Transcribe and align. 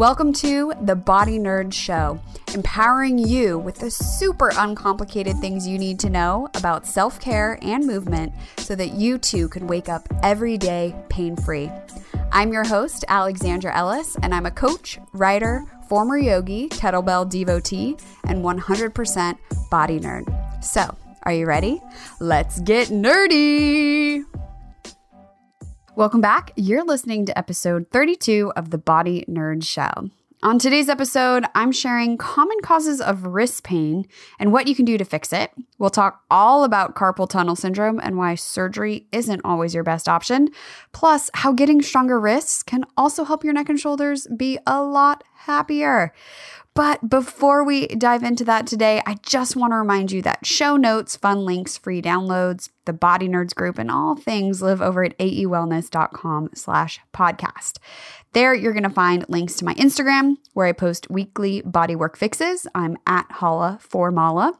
Welcome 0.00 0.32
to 0.32 0.72
the 0.80 0.96
Body 0.96 1.38
Nerd 1.38 1.74
Show, 1.74 2.18
empowering 2.54 3.18
you 3.18 3.58
with 3.58 3.74
the 3.74 3.90
super 3.90 4.50
uncomplicated 4.56 5.36
things 5.36 5.68
you 5.68 5.76
need 5.76 5.98
to 5.98 6.08
know 6.08 6.48
about 6.54 6.86
self 6.86 7.20
care 7.20 7.58
and 7.60 7.86
movement 7.86 8.32
so 8.56 8.74
that 8.76 8.94
you 8.94 9.18
too 9.18 9.46
can 9.50 9.66
wake 9.66 9.90
up 9.90 10.08
every 10.22 10.56
day 10.56 10.96
pain 11.10 11.36
free. 11.36 11.70
I'm 12.32 12.50
your 12.50 12.64
host, 12.64 13.04
Alexandra 13.08 13.76
Ellis, 13.76 14.16
and 14.22 14.34
I'm 14.34 14.46
a 14.46 14.50
coach, 14.50 14.98
writer, 15.12 15.66
former 15.86 16.16
yogi, 16.16 16.70
kettlebell 16.70 17.28
devotee, 17.28 17.98
and 18.24 18.42
100% 18.42 19.38
body 19.70 20.00
nerd. 20.00 20.64
So, 20.64 20.96
are 21.24 21.34
you 21.34 21.44
ready? 21.44 21.82
Let's 22.20 22.58
get 22.60 22.88
nerdy! 22.88 24.24
Welcome 26.00 26.22
back. 26.22 26.52
You're 26.56 26.82
listening 26.82 27.26
to 27.26 27.36
episode 27.36 27.88
32 27.90 28.54
of 28.56 28.70
the 28.70 28.78
Body 28.78 29.22
Nerd 29.28 29.62
Show. 29.62 30.08
On 30.42 30.58
today's 30.58 30.88
episode, 30.88 31.44
I'm 31.54 31.72
sharing 31.72 32.16
common 32.16 32.56
causes 32.62 33.02
of 33.02 33.26
wrist 33.26 33.64
pain 33.64 34.06
and 34.38 34.50
what 34.50 34.66
you 34.66 34.74
can 34.74 34.86
do 34.86 34.96
to 34.96 35.04
fix 35.04 35.30
it. 35.30 35.50
We'll 35.78 35.90
talk 35.90 36.22
all 36.30 36.64
about 36.64 36.94
carpal 36.94 37.28
tunnel 37.28 37.54
syndrome 37.54 38.00
and 38.02 38.16
why 38.16 38.36
surgery 38.36 39.08
isn't 39.12 39.42
always 39.44 39.74
your 39.74 39.84
best 39.84 40.08
option, 40.08 40.48
plus, 40.92 41.28
how 41.34 41.52
getting 41.52 41.82
stronger 41.82 42.18
wrists 42.18 42.62
can 42.62 42.86
also 42.96 43.24
help 43.24 43.44
your 43.44 43.52
neck 43.52 43.68
and 43.68 43.78
shoulders 43.78 44.26
be 44.34 44.58
a 44.66 44.82
lot 44.82 45.22
happier. 45.34 46.14
But 46.74 47.10
before 47.10 47.64
we 47.64 47.88
dive 47.88 48.22
into 48.22 48.44
that 48.44 48.66
today, 48.66 49.02
I 49.04 49.14
just 49.22 49.56
want 49.56 49.72
to 49.72 49.76
remind 49.76 50.12
you 50.12 50.22
that 50.22 50.46
show 50.46 50.76
notes, 50.76 51.16
fun 51.16 51.44
links, 51.44 51.76
free 51.76 52.00
downloads, 52.00 52.70
the 52.84 52.92
Body 52.92 53.28
Nerds 53.28 53.54
group, 53.54 53.76
and 53.76 53.90
all 53.90 54.14
things 54.14 54.62
live 54.62 54.80
over 54.80 55.04
at 55.04 55.18
aewellness.com 55.18 56.50
slash 56.54 57.00
podcast. 57.12 57.78
There, 58.32 58.54
you're 58.54 58.72
going 58.72 58.84
to 58.84 58.90
find 58.90 59.24
links 59.28 59.56
to 59.56 59.64
my 59.64 59.74
Instagram, 59.74 60.36
where 60.54 60.66
I 60.66 60.72
post 60.72 61.10
weekly 61.10 61.62
bodywork 61.62 62.16
fixes. 62.16 62.66
I'm 62.74 62.96
at 63.06 63.30
Holla 63.30 63.78
for 63.80 64.12
Mala. 64.12 64.58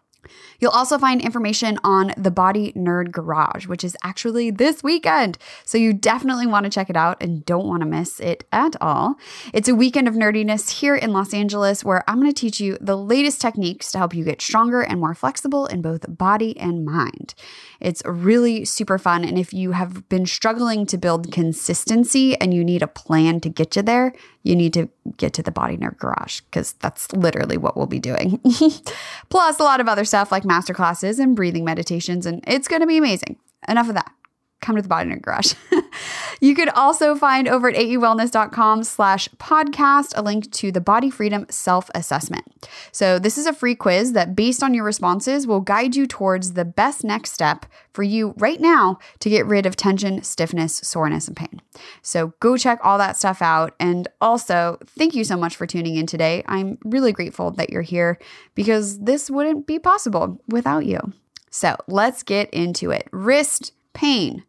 You'll 0.59 0.71
also 0.71 0.99
find 0.99 1.21
information 1.21 1.79
on 1.85 2.13
the 2.17 2.31
Body 2.31 2.73
Nerd 2.73 3.11
Garage, 3.11 3.67
which 3.67 3.85
is 3.85 3.97
actually 4.03 4.51
this 4.51 4.83
weekend. 4.83 5.39
So 5.65 5.79
you 5.79 5.93
definitely 5.93 6.47
want 6.47 6.65
to 6.65 6.71
check 6.71 6.91
it 6.91 6.97
out 6.97 7.23
and 7.23 7.45
don't 7.45 7.67
want 7.67 7.81
to 7.83 7.87
miss 7.87 8.21
it 8.21 8.45
at 8.53 8.77
all. 8.81 9.17
It's 9.53 9.69
a 9.69 9.75
weekend 9.75 10.09
of 10.09 10.15
nerdiness 10.15 10.71
here 10.81 10.97
in 10.97 11.13
Los 11.13 11.33
Angeles 11.33 11.85
where 11.85 12.05
I'm 12.09 12.21
going 12.21 12.33
to 12.33 12.41
teach 12.41 12.61
you 12.61 12.77
the 12.81 12.97
latest 12.97 13.41
techniques 13.41 13.91
to 13.93 13.99
help 13.99 14.15
you 14.15 14.25
get 14.25 14.43
stronger 14.43 14.81
and 14.81 15.01
more 15.01 15.15
flexible 15.15 15.67
in 15.67 15.83
both 15.83 16.17
body 16.17 16.57
and 16.59 16.85
mind. 16.85 17.35
It's 17.81 18.03
really 18.05 18.65
super 18.65 18.99
fun. 18.99 19.25
And 19.25 19.39
if 19.39 19.53
you 19.53 19.73
have 19.73 20.09
been 20.09 20.27
struggling 20.27 20.87
to 20.87 20.99
build 20.99 21.33
consistency 21.33 22.37
and 22.37 22.53
you 22.53 22.63
need 22.65 22.83
a 22.83 22.87
plan 22.87 23.41
to 23.41 23.49
get 23.49 23.77
you 23.77 23.83
there, 23.83 24.13
you 24.43 24.57
need 24.57 24.73
to 24.75 24.89
get 25.17 25.33
to 25.35 25.43
the 25.43 25.51
Body 25.51 25.77
Nerd 25.77 25.99
Garage 25.99 26.41
because 26.43 26.73
that's 26.75 27.13
literally 27.13 27.57
what 27.57 27.77
we'll 27.77 27.87
be 27.87 27.99
doing. 27.99 28.41
Plus, 29.29 29.59
a 29.59 29.63
lot 29.63 29.81
of 29.81 29.89
other 29.89 30.05
stuff 30.05 30.33
like 30.33 30.45
masterclasses 30.45 31.19
and 31.19 31.37
breathing 31.37 31.65
meditations, 31.65 32.27
and 32.27 32.43
it's 32.47 32.69
going 32.69 32.81
to 32.81 32.87
be 32.87 32.97
amazing. 32.97 33.37
Enough 33.69 33.89
of 33.89 33.95
that 33.95 34.13
come 34.61 34.77
to 34.77 34.83
the 34.83 34.89
Body 34.89 35.11
Nerd 35.11 35.23
Garage. 35.23 35.55
you 36.41 36.55
could 36.55 36.69
also 36.71 37.15
find 37.15 37.49
over 37.49 37.69
at 37.69 37.77
aewellness.com 37.77 38.85
slash 38.85 39.29
podcast 39.39 40.13
a 40.17 40.23
link 40.23 40.51
to 40.53 40.71
the 40.71 40.81
Body 40.81 41.11
Freedom 41.11 41.47
Self-Assessment. 41.49 42.45
So 42.93 43.19
this 43.19 43.39
is 43.39 43.47
a 43.47 43.53
free 43.53 43.75
quiz 43.75 44.13
that 44.13 44.37
based 44.37 44.63
on 44.63 44.75
your 44.75 44.85
responses 44.85 45.47
will 45.47 45.61
guide 45.61 45.97
you 45.97 46.07
towards 46.07 46.53
the 46.53 46.65
best 46.65 47.05
next 47.05 47.33
step 47.33 47.67
for 47.93 48.03
you 48.03 48.35
right 48.37 48.61
now 48.61 48.99
to 49.21 49.31
get 49.31 49.47
rid 49.47 49.67
of 49.67 49.77
tension, 49.77 50.23
stiffness, 50.23 50.77
soreness, 50.77 51.27
and 51.27 51.37
pain. 51.37 51.61
So 52.03 52.35
go 52.41 52.57
check 52.57 52.79
all 52.83 52.99
that 52.99 53.17
stuff 53.17 53.43
out. 53.43 53.75
And 53.81 54.09
also, 54.21 54.79
thank 54.87 55.15
you 55.15 55.25
so 55.25 55.37
much 55.37 55.57
for 55.57 55.67
tuning 55.67 55.97
in 55.97 56.07
today. 56.07 56.45
I'm 56.47 56.79
really 56.85 57.13
grateful 57.13 57.51
that 57.53 57.71
you're 57.71 57.83
here 57.83 58.19
because 58.55 59.01
this 59.01 59.31
wouldn't 59.31 59.67
be 59.67 59.79
possible 59.79 60.41
without 60.49 60.87
you. 60.87 61.13
So 61.51 61.77
let's 61.89 62.23
get 62.23 62.49
into 62.51 62.91
it. 62.91 63.09
Wrist 63.11 63.73
pain. 63.93 64.45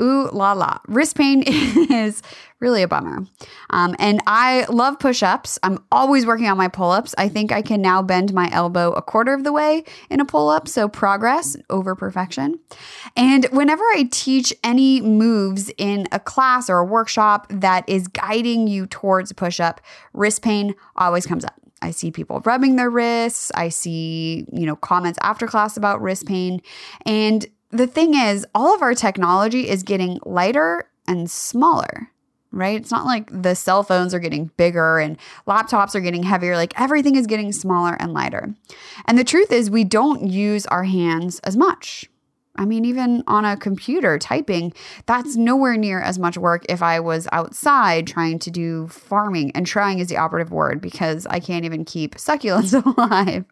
Ooh 0.00 0.28
la 0.32 0.52
la. 0.52 0.78
Wrist 0.86 1.16
pain 1.16 1.42
is 1.46 2.22
really 2.60 2.82
a 2.82 2.88
bummer. 2.88 3.24
Um, 3.70 3.96
and 3.98 4.20
I 4.26 4.64
love 4.68 4.98
push 4.98 5.22
ups. 5.22 5.58
I'm 5.62 5.84
always 5.90 6.24
working 6.24 6.46
on 6.46 6.56
my 6.56 6.68
pull 6.68 6.90
ups. 6.90 7.14
I 7.18 7.28
think 7.28 7.50
I 7.50 7.62
can 7.62 7.82
now 7.82 8.02
bend 8.02 8.32
my 8.32 8.48
elbow 8.52 8.92
a 8.92 9.02
quarter 9.02 9.34
of 9.34 9.44
the 9.44 9.52
way 9.52 9.84
in 10.08 10.20
a 10.20 10.24
pull 10.24 10.48
up. 10.48 10.68
So 10.68 10.88
progress 10.88 11.56
over 11.68 11.96
perfection. 11.96 12.60
And 13.16 13.46
whenever 13.46 13.82
I 13.82 14.08
teach 14.10 14.54
any 14.62 15.00
moves 15.00 15.70
in 15.78 16.06
a 16.12 16.20
class 16.20 16.70
or 16.70 16.78
a 16.78 16.84
workshop 16.84 17.46
that 17.50 17.88
is 17.88 18.06
guiding 18.08 18.68
you 18.68 18.86
towards 18.86 19.32
push 19.32 19.58
up, 19.58 19.80
wrist 20.12 20.42
pain 20.42 20.74
always 20.96 21.26
comes 21.26 21.44
up. 21.44 21.54
I 21.80 21.92
see 21.92 22.10
people 22.10 22.40
rubbing 22.44 22.76
their 22.76 22.90
wrists. 22.90 23.52
I 23.54 23.68
see, 23.68 24.46
you 24.52 24.66
know, 24.66 24.76
comments 24.76 25.18
after 25.22 25.46
class 25.46 25.76
about 25.76 26.02
wrist 26.02 26.26
pain. 26.26 26.60
And 27.06 27.46
the 27.70 27.86
thing 27.86 28.14
is, 28.14 28.46
all 28.54 28.74
of 28.74 28.82
our 28.82 28.94
technology 28.94 29.68
is 29.68 29.82
getting 29.82 30.18
lighter 30.24 30.88
and 31.06 31.30
smaller, 31.30 32.10
right? 32.50 32.80
It's 32.80 32.90
not 32.90 33.04
like 33.04 33.30
the 33.30 33.54
cell 33.54 33.82
phones 33.82 34.14
are 34.14 34.18
getting 34.18 34.50
bigger 34.56 34.98
and 34.98 35.18
laptops 35.46 35.94
are 35.94 36.00
getting 36.00 36.22
heavier. 36.22 36.56
Like 36.56 36.78
everything 36.80 37.16
is 37.16 37.26
getting 37.26 37.52
smaller 37.52 37.96
and 38.00 38.12
lighter. 38.12 38.54
And 39.06 39.18
the 39.18 39.24
truth 39.24 39.52
is, 39.52 39.70
we 39.70 39.84
don't 39.84 40.28
use 40.28 40.66
our 40.66 40.84
hands 40.84 41.40
as 41.40 41.56
much. 41.56 42.08
I 42.58 42.64
mean, 42.64 42.84
even 42.84 43.22
on 43.28 43.44
a 43.44 43.56
computer 43.56 44.18
typing, 44.18 44.72
that's 45.06 45.36
nowhere 45.36 45.76
near 45.76 46.00
as 46.00 46.18
much 46.18 46.36
work 46.36 46.64
if 46.68 46.82
I 46.82 46.98
was 46.98 47.28
outside 47.30 48.06
trying 48.08 48.40
to 48.40 48.50
do 48.50 48.88
farming. 48.88 49.52
And 49.54 49.64
trying 49.64 50.00
is 50.00 50.08
the 50.08 50.16
operative 50.16 50.50
word 50.50 50.80
because 50.80 51.24
I 51.26 51.38
can't 51.38 51.64
even 51.64 51.84
keep 51.84 52.16
succulents 52.16 52.74
alive. 52.96 53.44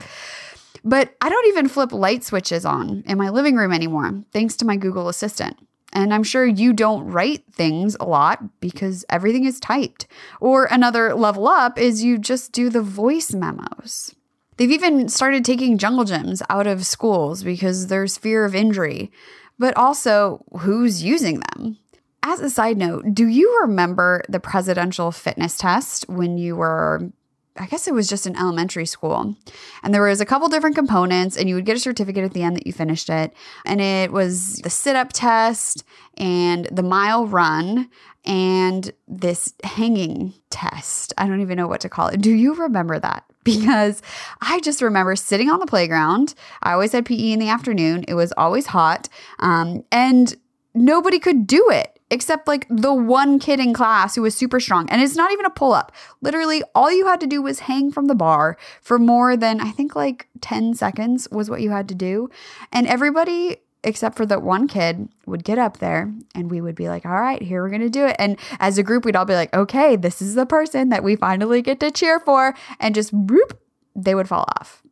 But 0.84 1.14
I 1.20 1.28
don't 1.28 1.46
even 1.48 1.68
flip 1.68 1.92
light 1.92 2.24
switches 2.24 2.64
on 2.64 3.02
in 3.06 3.18
my 3.18 3.30
living 3.30 3.56
room 3.56 3.72
anymore, 3.72 4.22
thanks 4.32 4.56
to 4.56 4.64
my 4.64 4.76
Google 4.76 5.08
Assistant. 5.08 5.58
And 5.92 6.12
I'm 6.12 6.24
sure 6.24 6.44
you 6.44 6.72
don't 6.72 7.06
write 7.06 7.44
things 7.52 7.96
a 7.98 8.04
lot 8.04 8.60
because 8.60 9.04
everything 9.08 9.44
is 9.44 9.60
typed. 9.60 10.06
Or 10.40 10.66
another 10.66 11.14
level 11.14 11.48
up 11.48 11.78
is 11.78 12.04
you 12.04 12.18
just 12.18 12.52
do 12.52 12.68
the 12.68 12.82
voice 12.82 13.32
memos. 13.32 14.14
They've 14.56 14.70
even 14.70 15.08
started 15.08 15.44
taking 15.44 15.78
jungle 15.78 16.04
gyms 16.04 16.42
out 16.50 16.66
of 16.66 16.86
schools 16.86 17.42
because 17.42 17.86
there's 17.86 18.18
fear 18.18 18.44
of 18.44 18.54
injury, 18.54 19.10
but 19.58 19.76
also 19.76 20.44
who's 20.60 21.02
using 21.02 21.40
them? 21.40 21.78
As 22.22 22.40
a 22.40 22.50
side 22.50 22.76
note, 22.76 23.14
do 23.14 23.26
you 23.26 23.60
remember 23.62 24.22
the 24.28 24.40
presidential 24.40 25.12
fitness 25.12 25.56
test 25.56 26.08
when 26.08 26.38
you 26.38 26.56
were 26.56 27.10
I 27.58 27.66
guess 27.66 27.88
it 27.88 27.94
was 27.94 28.08
just 28.08 28.26
in 28.26 28.36
elementary 28.36 28.86
school. 28.86 29.34
And 29.82 29.94
there 29.94 30.02
was 30.02 30.20
a 30.20 30.26
couple 30.26 30.48
different 30.48 30.76
components 30.76 31.36
and 31.36 31.48
you 31.48 31.54
would 31.54 31.66
get 31.66 31.76
a 31.76 31.80
certificate 31.80 32.24
at 32.24 32.32
the 32.32 32.42
end 32.42 32.56
that 32.56 32.66
you 32.66 32.72
finished 32.72 33.08
it. 33.08 33.32
And 33.64 33.80
it 33.80 34.12
was 34.12 34.56
the 34.56 34.70
sit-up 34.70 35.12
test 35.12 35.84
and 36.16 36.66
the 36.70 36.82
mile 36.82 37.26
run 37.26 37.88
and 38.24 38.92
this 39.06 39.54
hanging 39.62 40.34
test. 40.50 41.12
I 41.16 41.26
don't 41.26 41.40
even 41.40 41.56
know 41.56 41.68
what 41.68 41.80
to 41.82 41.88
call 41.88 42.08
it. 42.08 42.20
Do 42.20 42.32
you 42.32 42.54
remember 42.54 42.98
that? 42.98 43.24
Because 43.46 44.02
I 44.40 44.58
just 44.58 44.82
remember 44.82 45.14
sitting 45.14 45.50
on 45.50 45.60
the 45.60 45.66
playground. 45.66 46.34
I 46.64 46.72
always 46.72 46.90
had 46.90 47.06
PE 47.06 47.30
in 47.30 47.38
the 47.38 47.48
afternoon. 47.48 48.04
It 48.08 48.14
was 48.14 48.32
always 48.36 48.66
hot. 48.66 49.08
Um, 49.38 49.84
and 49.92 50.34
nobody 50.74 51.20
could 51.20 51.46
do 51.46 51.70
it 51.70 51.95
except 52.10 52.46
like 52.46 52.66
the 52.68 52.92
one 52.92 53.38
kid 53.38 53.58
in 53.60 53.74
class 53.74 54.14
who 54.14 54.22
was 54.22 54.34
super 54.34 54.60
strong. 54.60 54.88
And 54.90 55.02
it's 55.02 55.16
not 55.16 55.32
even 55.32 55.44
a 55.44 55.50
pull 55.50 55.72
up. 55.72 55.92
Literally, 56.20 56.62
all 56.74 56.92
you 56.92 57.06
had 57.06 57.20
to 57.20 57.26
do 57.26 57.42
was 57.42 57.60
hang 57.60 57.90
from 57.90 58.06
the 58.06 58.14
bar 58.14 58.56
for 58.80 58.98
more 58.98 59.36
than, 59.36 59.60
I 59.60 59.70
think, 59.70 59.96
like 59.96 60.28
10 60.40 60.74
seconds 60.74 61.28
was 61.30 61.50
what 61.50 61.60
you 61.60 61.70
had 61.70 61.88
to 61.88 61.94
do. 61.94 62.30
And 62.72 62.86
everybody, 62.86 63.58
except 63.82 64.16
for 64.16 64.26
that 64.26 64.42
one 64.42 64.68
kid, 64.68 65.08
would 65.26 65.44
get 65.44 65.58
up 65.58 65.78
there 65.78 66.12
and 66.34 66.50
we 66.50 66.60
would 66.60 66.76
be 66.76 66.88
like, 66.88 67.04
all 67.04 67.12
right, 67.12 67.42
here 67.42 67.62
we're 67.62 67.70
going 67.70 67.80
to 67.80 67.90
do 67.90 68.06
it. 68.06 68.16
And 68.18 68.38
as 68.60 68.78
a 68.78 68.82
group, 68.82 69.04
we'd 69.04 69.16
all 69.16 69.24
be 69.24 69.34
like, 69.34 69.54
okay, 69.54 69.96
this 69.96 70.22
is 70.22 70.34
the 70.34 70.46
person 70.46 70.90
that 70.90 71.02
we 71.02 71.16
finally 71.16 71.60
get 71.60 71.80
to 71.80 71.90
cheer 71.90 72.20
for. 72.20 72.54
And 72.78 72.94
just 72.94 73.12
whoop, 73.12 73.60
they 73.96 74.14
would 74.14 74.28
fall 74.28 74.44
off 74.60 74.82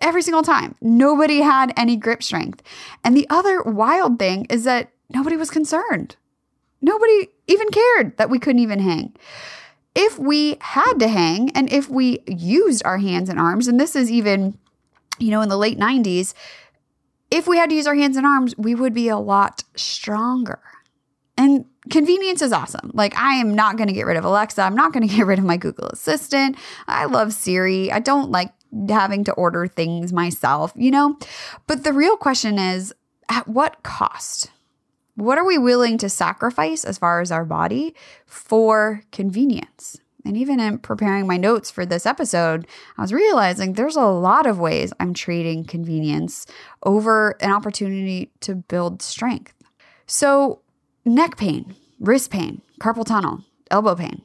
every 0.00 0.22
single 0.22 0.42
time. 0.42 0.74
Nobody 0.80 1.42
had 1.42 1.72
any 1.76 1.96
grip 1.96 2.22
strength. 2.22 2.62
And 3.04 3.14
the 3.16 3.26
other 3.28 3.62
wild 3.62 4.18
thing 4.18 4.46
is 4.48 4.64
that 4.64 4.90
nobody 5.10 5.36
was 5.36 5.50
concerned. 5.50 6.16
Nobody 6.82 7.28
even 7.46 7.68
cared 7.70 8.16
that 8.18 8.28
we 8.28 8.38
couldn't 8.38 8.60
even 8.60 8.80
hang. 8.80 9.14
If 9.94 10.18
we 10.18 10.56
had 10.60 10.94
to 10.98 11.08
hang 11.08 11.50
and 11.50 11.72
if 11.72 11.88
we 11.88 12.20
used 12.26 12.82
our 12.84 12.98
hands 12.98 13.28
and 13.28 13.38
arms, 13.38 13.68
and 13.68 13.78
this 13.78 13.94
is 13.94 14.10
even, 14.10 14.58
you 15.18 15.30
know, 15.30 15.42
in 15.42 15.48
the 15.48 15.56
late 15.56 15.78
90s, 15.78 16.34
if 17.30 17.46
we 17.46 17.56
had 17.56 17.70
to 17.70 17.76
use 17.76 17.86
our 17.86 17.94
hands 17.94 18.16
and 18.16 18.26
arms, 18.26 18.54
we 18.58 18.74
would 18.74 18.92
be 18.92 19.08
a 19.08 19.16
lot 19.16 19.64
stronger. 19.76 20.60
And 21.36 21.64
convenience 21.90 22.42
is 22.42 22.52
awesome. 22.52 22.90
Like, 22.92 23.16
I 23.16 23.34
am 23.34 23.54
not 23.54 23.76
going 23.76 23.88
to 23.88 23.94
get 23.94 24.06
rid 24.06 24.16
of 24.16 24.24
Alexa. 24.24 24.60
I'm 24.60 24.74
not 24.74 24.92
going 24.92 25.06
to 25.08 25.14
get 25.14 25.26
rid 25.26 25.38
of 25.38 25.44
my 25.44 25.56
Google 25.56 25.88
Assistant. 25.88 26.56
I 26.86 27.06
love 27.06 27.32
Siri. 27.32 27.90
I 27.90 28.00
don't 28.00 28.30
like 28.30 28.52
having 28.88 29.24
to 29.24 29.32
order 29.32 29.66
things 29.66 30.12
myself, 30.12 30.72
you 30.76 30.90
know? 30.90 31.18
But 31.66 31.84
the 31.84 31.92
real 31.92 32.16
question 32.16 32.58
is 32.58 32.94
at 33.28 33.48
what 33.48 33.82
cost? 33.82 34.50
What 35.14 35.36
are 35.36 35.44
we 35.44 35.58
willing 35.58 35.98
to 35.98 36.08
sacrifice 36.08 36.84
as 36.84 36.96
far 36.96 37.20
as 37.20 37.30
our 37.30 37.44
body 37.44 37.94
for 38.24 39.02
convenience? 39.12 39.98
And 40.24 40.36
even 40.36 40.58
in 40.58 40.78
preparing 40.78 41.26
my 41.26 41.36
notes 41.36 41.70
for 41.70 41.84
this 41.84 42.06
episode, 42.06 42.66
I 42.96 43.02
was 43.02 43.12
realizing 43.12 43.72
there's 43.72 43.96
a 43.96 44.06
lot 44.06 44.46
of 44.46 44.58
ways 44.58 44.92
I'm 44.98 45.12
trading 45.12 45.64
convenience 45.64 46.46
over 46.84 47.36
an 47.40 47.50
opportunity 47.50 48.30
to 48.40 48.54
build 48.54 49.02
strength. 49.02 49.52
So, 50.06 50.60
neck 51.04 51.36
pain, 51.36 51.74
wrist 52.00 52.30
pain, 52.30 52.62
carpal 52.80 53.04
tunnel, 53.04 53.44
elbow 53.70 53.96
pain. 53.96 54.22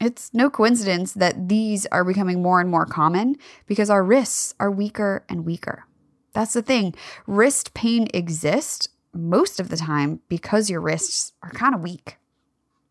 It's 0.00 0.32
no 0.32 0.48
coincidence 0.48 1.12
that 1.12 1.48
these 1.48 1.86
are 1.86 2.04
becoming 2.04 2.40
more 2.40 2.60
and 2.60 2.70
more 2.70 2.86
common 2.86 3.36
because 3.66 3.90
our 3.90 4.02
wrists 4.02 4.54
are 4.58 4.70
weaker 4.70 5.24
and 5.28 5.44
weaker. 5.44 5.84
That's 6.32 6.54
the 6.54 6.62
thing. 6.62 6.94
Wrist 7.26 7.74
pain 7.74 8.08
exists 8.14 8.88
most 9.14 9.60
of 9.60 9.68
the 9.68 9.76
time 9.76 10.20
because 10.28 10.70
your 10.70 10.80
wrists 10.80 11.32
are 11.42 11.50
kind 11.50 11.74
of 11.74 11.82
weak. 11.82 12.18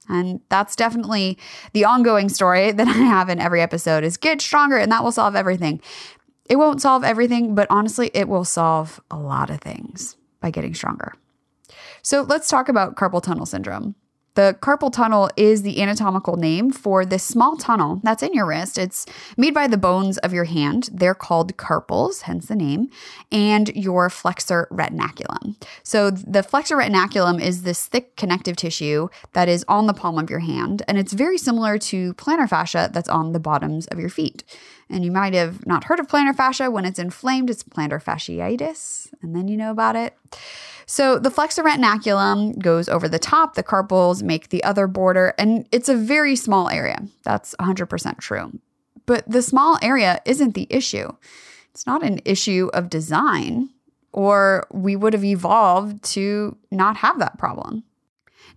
And 0.09 0.41
that's 0.49 0.75
definitely 0.75 1.37
the 1.73 1.85
ongoing 1.85 2.29
story 2.29 2.71
that 2.71 2.87
I 2.87 2.91
have 2.91 3.29
in 3.29 3.39
every 3.39 3.61
episode 3.61 4.03
is 4.03 4.17
get 4.17 4.41
stronger 4.41 4.77
and 4.77 4.91
that 4.91 5.03
will 5.03 5.11
solve 5.11 5.35
everything. 5.35 5.81
It 6.45 6.57
won't 6.57 6.81
solve 6.81 7.03
everything, 7.03 7.55
but 7.55 7.67
honestly, 7.69 8.11
it 8.13 8.27
will 8.27 8.43
solve 8.43 8.99
a 9.09 9.17
lot 9.17 9.49
of 9.49 9.61
things 9.61 10.17
by 10.41 10.51
getting 10.51 10.73
stronger. 10.73 11.13
So 12.01 12.23
let's 12.23 12.49
talk 12.49 12.67
about 12.67 12.95
carpal 12.95 13.21
tunnel 13.21 13.45
syndrome. 13.45 13.95
The 14.35 14.57
carpal 14.61 14.93
tunnel 14.93 15.29
is 15.35 15.61
the 15.61 15.81
anatomical 15.81 16.37
name 16.37 16.71
for 16.71 17.05
this 17.05 17.23
small 17.23 17.57
tunnel 17.57 17.99
that's 18.03 18.23
in 18.23 18.33
your 18.33 18.45
wrist. 18.45 18.77
It's 18.77 19.05
made 19.35 19.53
by 19.53 19.67
the 19.67 19.77
bones 19.77 20.17
of 20.19 20.33
your 20.33 20.45
hand. 20.45 20.89
They're 20.93 21.13
called 21.13 21.57
carpals, 21.57 22.21
hence 22.21 22.45
the 22.45 22.55
name, 22.55 22.89
and 23.31 23.67
your 23.75 24.09
flexor 24.09 24.69
retinaculum. 24.71 25.61
So, 25.83 26.11
the 26.11 26.43
flexor 26.43 26.77
retinaculum 26.77 27.41
is 27.41 27.63
this 27.63 27.87
thick 27.87 28.15
connective 28.15 28.55
tissue 28.55 29.09
that 29.33 29.49
is 29.49 29.65
on 29.67 29.87
the 29.87 29.93
palm 29.93 30.17
of 30.17 30.29
your 30.29 30.39
hand, 30.39 30.81
and 30.87 30.97
it's 30.97 31.13
very 31.13 31.37
similar 31.37 31.77
to 31.79 32.13
plantar 32.13 32.47
fascia 32.47 32.89
that's 32.93 33.09
on 33.09 33.33
the 33.33 33.39
bottoms 33.39 33.87
of 33.87 33.99
your 33.99 34.09
feet. 34.09 34.43
And 34.91 35.05
you 35.05 35.11
might 35.11 35.33
have 35.33 35.65
not 35.65 35.85
heard 35.85 35.99
of 36.01 36.07
plantar 36.07 36.35
fascia. 36.35 36.69
When 36.69 36.83
it's 36.83 36.99
inflamed, 36.99 37.49
it's 37.49 37.63
plantar 37.63 38.03
fasciitis, 38.03 39.13
and 39.21 39.33
then 39.33 39.47
you 39.47 39.55
know 39.55 39.71
about 39.71 39.95
it. 39.95 40.17
So 40.85 41.17
the 41.17 41.31
flexor 41.31 41.63
retinaculum 41.63 42.59
goes 42.59 42.89
over 42.89 43.07
the 43.07 43.17
top, 43.17 43.55
the 43.55 43.63
carpals 43.63 44.21
make 44.21 44.49
the 44.49 44.63
other 44.65 44.87
border, 44.87 45.33
and 45.37 45.65
it's 45.71 45.87
a 45.87 45.95
very 45.95 46.35
small 46.35 46.67
area. 46.67 47.01
That's 47.23 47.55
100% 47.61 48.19
true. 48.19 48.59
But 49.05 49.23
the 49.29 49.41
small 49.41 49.77
area 49.81 50.21
isn't 50.25 50.53
the 50.53 50.67
issue. 50.69 51.09
It's 51.69 51.87
not 51.87 52.03
an 52.03 52.19
issue 52.25 52.69
of 52.73 52.89
design, 52.89 53.69
or 54.11 54.67
we 54.71 54.97
would 54.97 55.13
have 55.13 55.23
evolved 55.23 56.03
to 56.15 56.57
not 56.69 56.97
have 56.97 57.19
that 57.19 57.37
problem. 57.37 57.85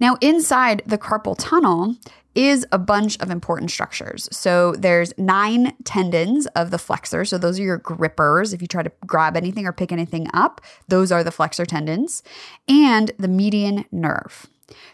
Now, 0.00 0.16
inside 0.20 0.82
the 0.86 0.98
carpal 0.98 1.36
tunnel 1.38 1.96
is 2.34 2.66
a 2.72 2.78
bunch 2.78 3.18
of 3.20 3.30
important 3.30 3.70
structures. 3.70 4.28
So 4.32 4.72
there's 4.72 5.12
nine 5.16 5.72
tendons 5.84 6.46
of 6.48 6.70
the 6.70 6.78
flexor. 6.78 7.24
So 7.24 7.38
those 7.38 7.60
are 7.60 7.62
your 7.62 7.78
grippers. 7.78 8.52
If 8.52 8.60
you 8.60 8.66
try 8.66 8.82
to 8.82 8.92
grab 9.06 9.36
anything 9.36 9.66
or 9.66 9.72
pick 9.72 9.92
anything 9.92 10.26
up, 10.34 10.60
those 10.88 11.12
are 11.12 11.22
the 11.22 11.30
flexor 11.30 11.64
tendons, 11.64 12.22
and 12.68 13.12
the 13.18 13.28
median 13.28 13.84
nerve. 13.92 14.46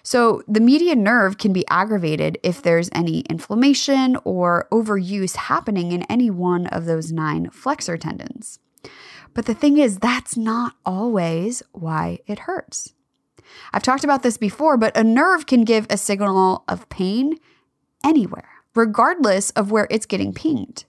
So, 0.02 0.42
the 0.48 0.60
median 0.60 1.04
nerve 1.04 1.38
can 1.38 1.52
be 1.52 1.64
aggravated 1.68 2.38
if 2.42 2.60
there's 2.60 2.90
any 2.92 3.20
inflammation 3.30 4.16
or 4.24 4.66
overuse 4.72 5.36
happening 5.36 5.92
in 5.92 6.02
any 6.04 6.28
one 6.28 6.66
of 6.66 6.86
those 6.86 7.12
nine 7.12 7.50
flexor 7.50 7.96
tendons. 7.96 8.58
But 9.32 9.46
the 9.46 9.54
thing 9.54 9.78
is, 9.78 9.98
that's 9.98 10.36
not 10.36 10.74
always 10.84 11.62
why 11.70 12.18
it 12.26 12.40
hurts. 12.40 12.94
I've 13.72 13.82
talked 13.82 14.04
about 14.04 14.22
this 14.22 14.36
before, 14.36 14.76
but 14.76 14.96
a 14.96 15.04
nerve 15.04 15.46
can 15.46 15.64
give 15.64 15.86
a 15.88 15.96
signal 15.96 16.64
of 16.68 16.88
pain 16.88 17.38
anywhere, 18.04 18.48
regardless 18.74 19.50
of 19.50 19.70
where 19.70 19.86
it's 19.90 20.06
getting 20.06 20.32
pinged. 20.32 20.84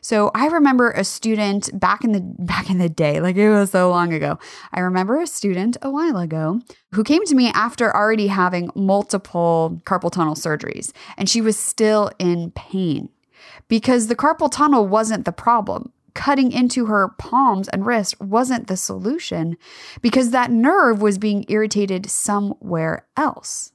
So 0.00 0.30
I 0.34 0.46
remember 0.46 0.90
a 0.90 1.04
student 1.04 1.78
back 1.78 2.04
in 2.04 2.12
the 2.12 2.20
back 2.38 2.70
in 2.70 2.78
the 2.78 2.88
day, 2.88 3.20
like 3.20 3.36
it 3.36 3.50
was 3.50 3.70
so 3.70 3.90
long 3.90 4.12
ago. 4.12 4.38
I 4.72 4.80
remember 4.80 5.20
a 5.20 5.26
student 5.26 5.76
a 5.82 5.90
while 5.90 6.16
ago 6.16 6.60
who 6.94 7.04
came 7.04 7.24
to 7.26 7.34
me 7.34 7.50
after 7.54 7.94
already 7.94 8.28
having 8.28 8.70
multiple 8.74 9.80
carpal 9.84 10.10
tunnel 10.10 10.34
surgeries 10.34 10.92
and 11.16 11.28
she 11.28 11.40
was 11.40 11.58
still 11.58 12.10
in 12.18 12.50
pain 12.52 13.10
because 13.68 14.06
the 14.06 14.16
carpal 14.16 14.50
tunnel 14.50 14.86
wasn't 14.86 15.24
the 15.24 15.32
problem 15.32 15.92
cutting 16.18 16.50
into 16.50 16.86
her 16.86 17.10
palms 17.16 17.68
and 17.68 17.86
wrist 17.86 18.20
wasn't 18.20 18.66
the 18.66 18.76
solution 18.76 19.56
because 20.02 20.32
that 20.32 20.50
nerve 20.50 21.00
was 21.00 21.16
being 21.16 21.44
irritated 21.48 22.10
somewhere 22.10 23.06
else. 23.16 23.70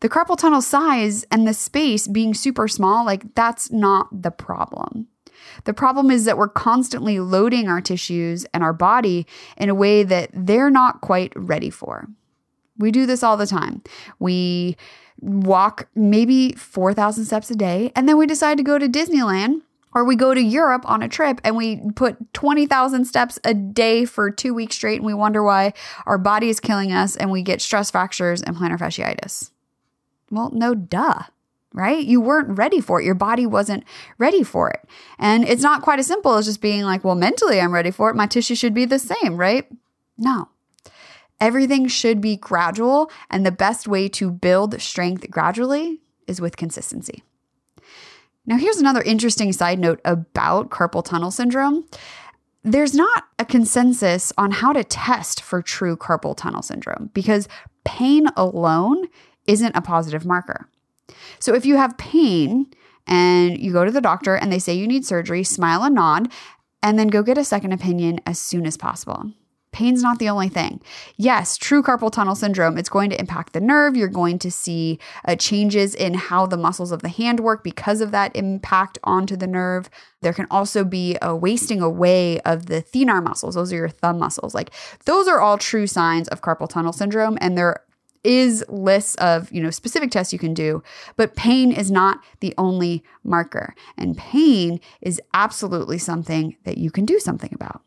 The 0.00 0.10
carpal 0.10 0.36
tunnel 0.36 0.60
size 0.60 1.24
and 1.30 1.48
the 1.48 1.54
space 1.54 2.06
being 2.06 2.34
super 2.34 2.68
small, 2.68 3.06
like 3.06 3.34
that's 3.34 3.72
not 3.72 4.22
the 4.22 4.30
problem. 4.30 5.08
The 5.64 5.72
problem 5.72 6.10
is 6.10 6.26
that 6.26 6.36
we're 6.36 6.50
constantly 6.50 7.20
loading 7.20 7.68
our 7.68 7.80
tissues 7.80 8.44
and 8.52 8.62
our 8.62 8.74
body 8.74 9.26
in 9.56 9.70
a 9.70 9.74
way 9.74 10.02
that 10.02 10.28
they're 10.34 10.70
not 10.70 11.00
quite 11.00 11.32
ready 11.34 11.70
for. 11.70 12.06
We 12.76 12.90
do 12.90 13.06
this 13.06 13.22
all 13.22 13.38
the 13.38 13.46
time. 13.46 13.82
We 14.18 14.76
walk 15.20 15.88
maybe 15.94 16.52
4,000 16.52 17.24
steps 17.24 17.50
a 17.50 17.56
day, 17.56 17.92
and 17.96 18.06
then 18.06 18.18
we 18.18 18.26
decide 18.26 18.58
to 18.58 18.62
go 18.62 18.78
to 18.78 18.88
Disneyland 18.88 19.62
or 19.98 20.04
we 20.04 20.14
go 20.14 20.32
to 20.32 20.40
Europe 20.40 20.84
on 20.88 21.02
a 21.02 21.08
trip 21.08 21.40
and 21.42 21.56
we 21.56 21.80
put 21.96 22.32
20,000 22.32 23.04
steps 23.04 23.36
a 23.42 23.52
day 23.52 24.04
for 24.04 24.30
two 24.30 24.54
weeks 24.54 24.76
straight 24.76 24.98
and 24.98 25.06
we 25.06 25.12
wonder 25.12 25.42
why 25.42 25.72
our 26.06 26.18
body 26.18 26.48
is 26.48 26.60
killing 26.60 26.92
us 26.92 27.16
and 27.16 27.32
we 27.32 27.42
get 27.42 27.60
stress 27.60 27.90
fractures 27.90 28.40
and 28.40 28.54
plantar 28.54 28.78
fasciitis. 28.78 29.50
Well, 30.30 30.50
no, 30.54 30.76
duh, 30.76 31.22
right? 31.72 32.06
You 32.06 32.20
weren't 32.20 32.56
ready 32.56 32.80
for 32.80 33.00
it. 33.00 33.04
Your 33.06 33.16
body 33.16 33.44
wasn't 33.44 33.82
ready 34.18 34.44
for 34.44 34.70
it. 34.70 34.88
And 35.18 35.42
it's 35.48 35.62
not 35.62 35.82
quite 35.82 35.98
as 35.98 36.06
simple 36.06 36.34
as 36.34 36.46
just 36.46 36.60
being 36.60 36.84
like, 36.84 37.02
well, 37.02 37.16
mentally 37.16 37.60
I'm 37.60 37.74
ready 37.74 37.90
for 37.90 38.08
it. 38.08 38.14
My 38.14 38.28
tissue 38.28 38.54
should 38.54 38.74
be 38.74 38.84
the 38.84 39.00
same, 39.00 39.36
right? 39.36 39.66
No. 40.16 40.48
Everything 41.40 41.88
should 41.88 42.20
be 42.20 42.36
gradual. 42.36 43.10
And 43.30 43.44
the 43.44 43.50
best 43.50 43.88
way 43.88 44.08
to 44.10 44.30
build 44.30 44.80
strength 44.80 45.28
gradually 45.28 46.02
is 46.28 46.40
with 46.40 46.56
consistency. 46.56 47.24
Now, 48.48 48.56
here's 48.56 48.78
another 48.78 49.02
interesting 49.02 49.52
side 49.52 49.78
note 49.78 50.00
about 50.06 50.70
carpal 50.70 51.04
tunnel 51.04 51.30
syndrome. 51.30 51.84
There's 52.64 52.94
not 52.94 53.24
a 53.38 53.44
consensus 53.44 54.32
on 54.38 54.52
how 54.52 54.72
to 54.72 54.82
test 54.82 55.42
for 55.42 55.60
true 55.60 55.98
carpal 55.98 56.34
tunnel 56.34 56.62
syndrome 56.62 57.10
because 57.12 57.46
pain 57.84 58.26
alone 58.38 59.08
isn't 59.46 59.76
a 59.76 59.82
positive 59.82 60.24
marker. 60.24 60.66
So, 61.38 61.54
if 61.54 61.66
you 61.66 61.76
have 61.76 61.98
pain 61.98 62.68
and 63.06 63.60
you 63.60 63.70
go 63.70 63.84
to 63.84 63.90
the 63.90 64.00
doctor 64.00 64.34
and 64.34 64.50
they 64.50 64.58
say 64.58 64.72
you 64.72 64.88
need 64.88 65.04
surgery, 65.04 65.44
smile 65.44 65.84
and 65.84 65.94
nod, 65.94 66.32
and 66.82 66.98
then 66.98 67.08
go 67.08 67.22
get 67.22 67.36
a 67.36 67.44
second 67.44 67.72
opinion 67.72 68.18
as 68.24 68.38
soon 68.38 68.66
as 68.66 68.78
possible. 68.78 69.30
Pain's 69.72 70.02
not 70.02 70.18
the 70.18 70.28
only 70.28 70.48
thing. 70.48 70.80
Yes, 71.16 71.56
true 71.56 71.82
carpal 71.82 72.10
tunnel 72.10 72.34
syndrome, 72.34 72.78
it's 72.78 72.88
going 72.88 73.10
to 73.10 73.20
impact 73.20 73.52
the 73.52 73.60
nerve. 73.60 73.96
You're 73.96 74.08
going 74.08 74.38
to 74.40 74.50
see 74.50 74.98
uh, 75.26 75.36
changes 75.36 75.94
in 75.94 76.14
how 76.14 76.46
the 76.46 76.56
muscles 76.56 76.90
of 76.90 77.02
the 77.02 77.08
hand 77.08 77.40
work 77.40 77.62
because 77.62 78.00
of 78.00 78.10
that 78.12 78.34
impact 78.34 78.98
onto 79.04 79.36
the 79.36 79.46
nerve. 79.46 79.90
There 80.20 80.32
can 80.32 80.46
also 80.50 80.84
be 80.84 81.16
a 81.20 81.36
wasting 81.36 81.80
away 81.80 82.40
of 82.40 82.66
the 82.66 82.82
thenar 82.82 83.22
muscles. 83.22 83.54
Those 83.54 83.72
are 83.72 83.76
your 83.76 83.88
thumb 83.88 84.18
muscles. 84.18 84.54
Like 84.54 84.70
those 85.04 85.28
are 85.28 85.40
all 85.40 85.58
true 85.58 85.86
signs 85.86 86.28
of 86.28 86.40
carpal 86.40 86.68
tunnel 86.68 86.92
syndrome 86.92 87.36
and 87.40 87.56
there 87.56 87.82
is 88.24 88.64
lists 88.68 89.14
of, 89.16 89.50
you 89.52 89.62
know, 89.62 89.70
specific 89.70 90.10
tests 90.10 90.32
you 90.32 90.38
can 90.38 90.54
do, 90.54 90.82
but 91.16 91.36
pain 91.36 91.72
is 91.72 91.90
not 91.90 92.20
the 92.40 92.54
only 92.58 93.04
marker. 93.22 93.74
And 93.96 94.16
pain 94.16 94.80
is 95.00 95.20
absolutely 95.34 95.98
something 95.98 96.56
that 96.64 96.78
you 96.78 96.90
can 96.90 97.04
do 97.04 97.18
something 97.20 97.50
about. 97.54 97.82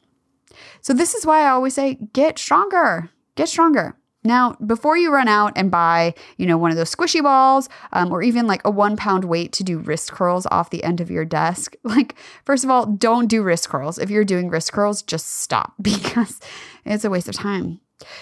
So 0.82 0.94
this 0.94 1.14
is 1.14 1.26
why 1.26 1.44
I 1.44 1.50
always 1.50 1.74
say 1.74 1.98
get 2.14 2.38
stronger, 2.38 3.10
get 3.36 3.50
stronger. 3.50 3.96
Now, 4.24 4.56
before 4.66 4.98
you 4.98 5.12
run 5.12 5.28
out 5.28 5.54
and 5.56 5.72
buy, 5.72 6.14
you 6.38 6.46
know, 6.46 6.58
one 6.58 6.70
of 6.70 6.78
those 6.78 6.94
squishy 6.94 7.24
balls, 7.24 7.70
um, 7.92 8.12
or 8.12 8.22
even 8.22 8.46
like 8.46 8.62
a 8.64 8.70
one 8.70 8.96
pound 8.96 9.26
weight 9.26 9.52
to 9.54 9.64
do 9.64 9.80
wrist 9.80 10.12
curls 10.12 10.46
off 10.52 10.70
the 10.70 10.84
end 10.84 11.02
of 11.02 11.10
your 11.10 11.26
desk, 11.26 11.76
like 11.84 12.16
first 12.46 12.64
of 12.64 12.70
all, 12.70 12.86
don't 12.86 13.28
do 13.28 13.42
wrist 13.42 13.70
curls. 13.70 13.98
If 13.98 14.10
you're 14.10 14.26
doing 14.26 14.50
wrist 14.50 14.74
curls, 14.74 15.02
just 15.02 15.42
stop 15.42 15.74
because 15.82 16.40
it's 16.86 17.06
a 17.06 17.10
waste 17.10 17.30
of 17.30 17.36
time. 17.36 17.80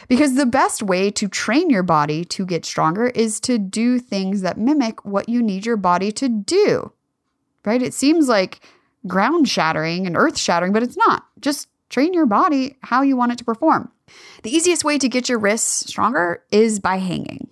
Because 0.10 0.36
the 0.36 0.46
best 0.46 0.84
way 0.84 1.10
to 1.12 1.29
train 1.29 1.69
your 1.69 1.84
body 1.84 2.25
to 2.25 2.46
get 2.46 2.65
stronger 2.65 3.08
is 3.08 3.39
to 3.41 3.58
do 3.58 3.98
things 3.98 4.41
that 4.41 4.58
mimic 4.58 5.05
what 5.05 5.29
you 5.29 5.41
need 5.41 5.65
your 5.65 5.77
body 5.77 6.12
to 6.13 6.27
do. 6.27 6.91
Right? 7.63 7.81
It 7.81 7.93
seems 7.93 8.27
like 8.27 8.60
ground 9.08 9.48
shattering 9.48 10.05
and 10.05 10.17
earth 10.17 10.38
shattering, 10.38 10.74
but 10.74 10.84
it's 10.84 10.98
not. 10.98 11.25
Just 11.39 11.67
train 11.89 12.13
your 12.13 12.25
body 12.25 12.77
how 12.81 13.01
you 13.01 13.15
want 13.15 13.31
it 13.31 13.38
to 13.39 13.43
perform. 13.43 13.91
The 14.43 14.55
easiest 14.55 14.84
way 14.84 14.98
to 14.98 15.10
get 15.10 15.29
your 15.29 15.39
wrists 15.39 15.89
stronger 15.89 16.43
is 16.51 16.79
by 16.79 16.98
hanging. 16.98 17.50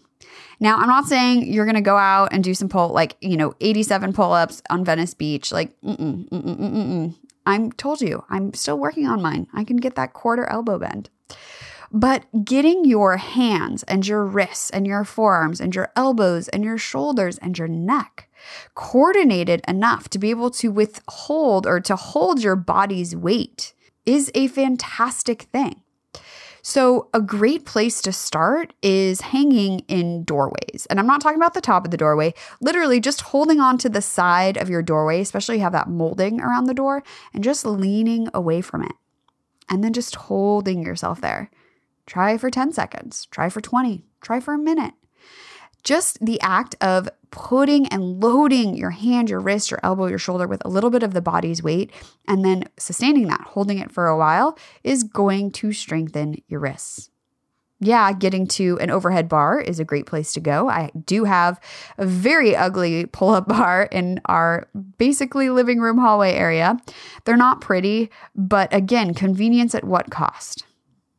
Now, 0.60 0.78
I'm 0.78 0.88
not 0.88 1.06
saying 1.06 1.52
you're 1.52 1.66
going 1.66 1.76
to 1.76 1.82
go 1.82 1.98
out 1.98 2.30
and 2.32 2.44
do 2.44 2.54
some 2.54 2.70
pull, 2.70 2.90
like, 2.90 3.16
you 3.22 3.38
know, 3.38 3.54
87 3.62 4.14
pull 4.14 4.34
ups 4.34 4.62
on 4.70 4.84
Venice 4.84 5.14
Beach. 5.14 5.52
Like, 5.52 5.80
mm-mm, 5.82 6.28
mm-mm, 6.30 6.58
mm-mm. 6.58 7.16
I'm 7.46 7.72
told 7.74 8.02
you, 8.02 8.24
I'm 8.30 8.54
still 8.54 8.78
working 8.78 9.06
on 9.06 9.22
mine. 9.22 9.48
I 9.54 9.64
can 9.64 9.78
get 9.78 9.96
that 9.96 10.14
quarter 10.14 10.46
elbow 10.46 10.80
bend. 10.80 11.10
But 11.92 12.26
getting 12.44 12.86
your 12.86 13.18
hands 13.18 13.84
and 13.84 14.06
your 14.06 14.26
wrists 14.26 14.70
and 14.72 14.86
your 14.86 15.06
forearms 15.06 15.62
and 15.62 15.74
your 15.74 15.92
elbows 15.96 16.50
and 16.50 16.64
your 16.64 16.78
shoulders 16.78 17.38
and 17.38 17.58
your 17.58 17.70
neck 17.70 18.30
coordinated 18.76 19.62
enough 19.68 20.10
to 20.10 20.20
be 20.20 20.30
able 20.30 20.52
to 20.52 20.72
withhold 20.72 21.66
or 21.66 21.80
to 21.80 21.96
hold 21.96 22.42
your 22.42 22.56
body's 22.56 23.16
weight 23.16 23.74
is 24.08 24.32
a 24.34 24.48
fantastic 24.48 25.44
thing. 25.44 25.84
So, 26.64 27.08
a 27.14 27.22
great 27.22 27.66
place 27.66 28.02
to 28.02 28.12
start 28.12 28.74
is 28.82 29.22
hanging 29.22 29.80
in 29.88 30.26
doorways. 30.26 30.86
And 30.90 31.00
I'm 31.00 31.08
not 31.08 31.22
talking 31.22 31.38
about 31.38 31.54
the 31.54 31.62
top 31.62 31.86
of 31.86 31.92
the 31.92 31.98
doorway, 31.98 32.34
literally 32.60 33.00
just 33.00 33.22
holding 33.22 33.62
on 33.62 33.78
to 33.78 33.90
the 33.90 34.02
side 34.02 34.58
of 34.58 34.70
your 34.70 34.82
doorway, 34.82 35.22
especially 35.22 35.58
you 35.58 35.62
have 35.62 35.72
that 35.72 35.88
molding 35.88 36.42
around 36.42 36.66
the 36.66 36.74
door, 36.74 37.04
and 37.34 37.42
just 37.42 37.66
leaning 37.66 38.28
away 38.34 38.60
from 38.60 38.84
it. 38.84 38.92
And 39.70 39.82
then 39.82 39.94
just 39.94 40.16
holding 40.16 40.84
yourself 40.84 41.22
there. 41.22 41.50
Try 42.06 42.38
for 42.38 42.50
10 42.50 42.74
seconds, 42.74 43.28
try 43.32 43.48
for 43.48 43.62
20, 43.62 44.04
try 44.20 44.42
for 44.42 44.54
a 44.54 44.58
minute. 44.58 44.94
Just 45.84 46.24
the 46.24 46.40
act 46.42 46.76
of 46.82 47.10
putting 47.32 47.88
and 47.88 48.22
loading 48.22 48.76
your 48.76 48.92
hand, 48.92 49.30
your 49.30 49.40
wrist, 49.40 49.72
your 49.72 49.80
elbow, 49.84 50.08
your 50.08 50.18
shoulder 50.18 50.48
with 50.48 50.64
a 50.66 50.70
little 50.70 50.90
bit 50.90 51.04
of 51.04 51.14
the 51.14 51.22
body's 51.22 51.62
weight, 51.62 51.92
and 52.28 52.44
then 52.44 52.66
sustaining 52.78 53.28
that, 53.28 53.42
holding 53.42 53.80
it 53.80 53.92
for 53.92 54.08
a 54.08 54.18
while, 54.18 54.58
is 54.84 55.04
going 55.04 55.52
to 55.52 55.72
strengthen 55.72 56.42
your 56.48 56.60
wrists. 56.60 57.10
Yeah, 57.80 58.12
getting 58.12 58.48
to 58.48 58.80
an 58.80 58.90
overhead 58.90 59.30
bar 59.30 59.62
is 59.62 59.80
a 59.80 59.86
great 59.86 60.08
place 60.08 60.34
to 60.34 60.40
go. 60.40 60.68
I 60.68 60.90
do 61.06 61.26
have 61.26 61.60
a 62.00 62.06
very 62.06 62.56
ugly 62.56 63.06
pull 63.06 63.30
up 63.30 63.48
bar 63.48 63.88
in 63.92 64.20
our 64.26 64.68
basically 64.98 65.50
living 65.50 65.80
room 65.80 66.00
hallway 66.00 66.34
area. 66.34 66.78
They're 67.26 67.38
not 67.38 67.62
pretty, 67.62 68.10
but 68.36 68.74
again, 68.74 69.14
convenience 69.14 69.76
at 69.76 69.84
what 69.84 70.10
cost? 70.10 70.66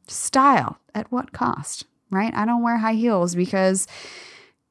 Style 0.09 0.79
at 0.95 1.13
what 1.13 1.33
cost, 1.33 1.85
right? 2.11 2.35
I 2.35 2.45
don't 2.45 2.63
wear 2.63 2.79
high 2.79 2.95
heels 2.95 3.37
because 3.37 3.87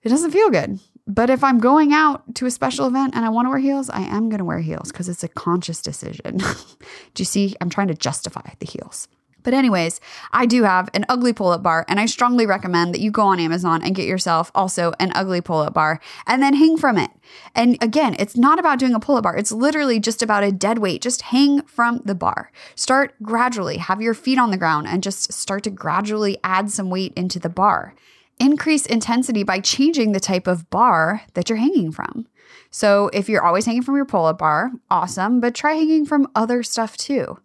it 0.08 0.10
doesn't 0.10 0.32
feel 0.32 0.50
good. 0.50 0.80
But 1.06 1.30
if 1.30 1.44
I'm 1.44 1.60
going 1.60 1.92
out 1.92 2.36
to 2.36 2.46
a 2.46 2.52
special 2.52 2.88
event 2.88 3.14
and 3.14 3.26
I 3.26 3.30
want 3.30 3.46
to 3.46 3.50
wear 3.50 3.60
heels, 3.60 3.90
I 3.90 4.04
am 4.04 4.30
going 4.30 4.40
to 4.40 4.46
wear 4.46 4.60
heels 4.60 4.90
because 4.90 5.10
it's 5.10 5.24
a 5.24 5.28
conscious 5.28 5.82
decision. 5.82 6.38
do 7.14 7.22
you 7.22 7.26
see? 7.26 7.56
I'm 7.60 7.70
trying 7.70 7.90
to 7.90 7.94
justify 7.94 8.54
the 8.60 8.66
heels. 8.66 9.10
But, 9.44 9.54
anyways, 9.54 10.00
I 10.32 10.46
do 10.46 10.64
have 10.64 10.90
an 10.94 11.06
ugly 11.08 11.32
pull 11.34 11.52
up 11.52 11.64
bar, 11.64 11.86
and 11.88 12.00
I 12.00 12.06
strongly 12.06 12.46
recommend 12.46 12.94
that 12.94 13.02
you 13.02 13.12
go 13.12 13.24
on 13.24 13.40
Amazon 13.40 13.82
and 13.84 13.96
get 13.96 14.08
yourself 14.08 14.50
also 14.56 14.94
an 15.00 15.12
ugly 15.14 15.42
pull 15.42 15.60
up 15.60 15.74
bar 15.74 16.00
and 16.26 16.42
then 16.42 16.54
hang 16.54 16.78
from 16.78 16.98
it. 16.98 17.12
And 17.54 17.78
again, 17.82 18.16
it's 18.20 18.36
not 18.38 18.60
about 18.60 18.80
doing 18.80 18.94
a 18.94 19.00
pull 19.00 19.18
up 19.18 19.24
bar, 19.24 19.38
it's 19.38 19.52
literally 19.52 20.00
just 20.00 20.22
about 20.22 20.44
a 20.44 20.52
dead 20.54 20.80
weight. 20.80 21.02
Just 21.02 21.22
hang 21.22 21.62
from 21.64 22.02
the 22.04 22.16
bar. 22.16 22.52
Start 22.76 23.14
gradually, 23.22 23.78
have 23.78 24.02
your 24.02 24.14
feet 24.14 24.40
on 24.40 24.52
the 24.52 24.58
ground, 24.58 24.88
and 24.88 25.04
just 25.04 25.34
start 25.34 25.64
to 25.64 25.70
gradually 25.70 26.38
add 26.44 26.70
some 26.70 26.90
weight 26.90 27.14
into 27.16 27.40
the 27.40 27.50
bar 27.50 27.94
increase 28.40 28.86
intensity 28.86 29.44
by 29.44 29.60
changing 29.60 30.12
the 30.12 30.20
type 30.20 30.48
of 30.48 30.70
bar 30.70 31.22
that 31.34 31.50
you're 31.50 31.58
hanging 31.58 31.92
from. 31.92 32.28
So 32.70 33.10
if 33.14 33.30
you're 33.30 33.44
always 33.44 33.66
hanging 33.66 33.84
from 33.84 33.96
your 33.96 34.06
pull 34.06 34.26
up 34.26 34.40
bar, 34.40 34.72
awesome, 34.90 35.40
but 35.40 35.56
try 35.56 35.74
hanging 35.74 36.06
from 36.06 36.28
other 36.36 36.64
stuff 36.64 36.98
too. 36.98 37.40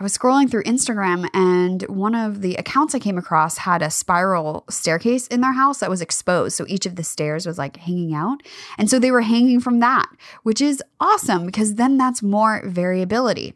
I 0.00 0.02
was 0.02 0.16
scrolling 0.16 0.50
through 0.50 0.64
Instagram 0.64 1.28
and 1.32 1.82
one 1.82 2.14
of 2.14 2.40
the 2.40 2.56
accounts 2.56 2.94
I 2.94 2.98
came 2.98 3.18
across 3.18 3.58
had 3.58 3.82
a 3.82 3.90
spiral 3.90 4.64
staircase 4.68 5.26
in 5.28 5.42
their 5.42 5.52
house 5.52 5.78
that 5.78 5.90
was 5.90 6.00
exposed. 6.00 6.56
So 6.56 6.64
each 6.66 6.86
of 6.86 6.96
the 6.96 7.04
stairs 7.04 7.46
was 7.46 7.58
like 7.58 7.76
hanging 7.76 8.14
out. 8.14 8.42
And 8.78 8.90
so 8.90 8.98
they 8.98 9.10
were 9.10 9.20
hanging 9.20 9.60
from 9.60 9.80
that, 9.80 10.08
which 10.42 10.60
is 10.60 10.82
awesome 10.98 11.46
because 11.46 11.76
then 11.76 11.98
that's 11.98 12.22
more 12.22 12.62
variability. 12.64 13.54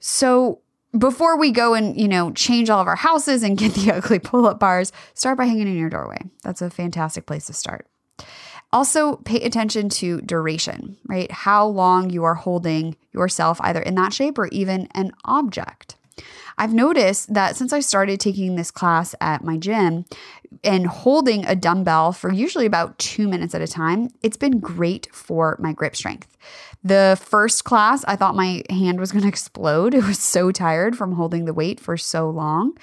So 0.00 0.60
before 0.96 1.38
we 1.38 1.50
go 1.50 1.74
and 1.74 1.98
you 1.98 2.08
know 2.08 2.32
change 2.32 2.70
all 2.70 2.80
of 2.80 2.88
our 2.88 2.96
houses 2.96 3.42
and 3.42 3.56
get 3.56 3.74
the 3.74 3.92
ugly 3.94 4.18
pull-up 4.18 4.58
bars 4.58 4.92
start 5.14 5.38
by 5.38 5.44
hanging 5.44 5.68
in 5.68 5.78
your 5.78 5.90
doorway. 5.90 6.18
That's 6.42 6.62
a 6.62 6.70
fantastic 6.70 7.26
place 7.26 7.46
to 7.46 7.52
start. 7.52 7.86
Also 8.72 9.16
pay 9.16 9.40
attention 9.42 9.88
to 9.88 10.20
duration 10.20 10.96
right? 11.08 11.30
How 11.30 11.66
long 11.66 12.10
you 12.10 12.24
are 12.24 12.34
holding 12.34 12.96
yourself 13.12 13.60
either 13.62 13.80
in 13.80 13.96
that 13.96 14.12
shape 14.12 14.38
or 14.38 14.46
even 14.48 14.86
an 14.92 15.12
object 15.24 15.96
I've 16.60 16.74
noticed 16.74 17.32
that 17.32 17.56
since 17.56 17.72
I 17.72 17.80
started 17.80 18.20
taking 18.20 18.54
this 18.54 18.70
class 18.70 19.14
at 19.18 19.42
my 19.42 19.56
gym 19.56 20.04
and 20.62 20.86
holding 20.86 21.46
a 21.46 21.56
dumbbell 21.56 22.12
for 22.12 22.30
usually 22.30 22.66
about 22.66 22.98
two 22.98 23.28
minutes 23.28 23.54
at 23.54 23.62
a 23.62 23.66
time, 23.66 24.10
it's 24.22 24.36
been 24.36 24.60
great 24.60 25.08
for 25.10 25.56
my 25.58 25.72
grip 25.72 25.96
strength. 25.96 26.36
The 26.84 27.18
first 27.18 27.64
class, 27.64 28.04
I 28.06 28.14
thought 28.14 28.36
my 28.36 28.62
hand 28.68 29.00
was 29.00 29.10
going 29.10 29.22
to 29.22 29.28
explode. 29.28 29.94
It 29.94 30.04
was 30.04 30.18
so 30.18 30.52
tired 30.52 30.98
from 30.98 31.12
holding 31.12 31.46
the 31.46 31.54
weight 31.54 31.80
for 31.80 31.96
so 31.96 32.28
long. 32.28 32.76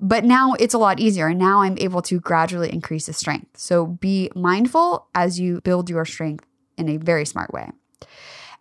But 0.00 0.24
now 0.24 0.54
it's 0.60 0.74
a 0.74 0.78
lot 0.78 1.00
easier. 1.00 1.26
And 1.26 1.38
now 1.38 1.62
I'm 1.62 1.76
able 1.78 2.02
to 2.02 2.20
gradually 2.20 2.72
increase 2.72 3.06
the 3.06 3.12
strength. 3.12 3.58
So 3.58 3.84
be 3.84 4.30
mindful 4.36 5.08
as 5.12 5.40
you 5.40 5.60
build 5.62 5.90
your 5.90 6.04
strength 6.04 6.46
in 6.78 6.88
a 6.88 6.98
very 6.98 7.26
smart 7.26 7.52
way. 7.52 7.72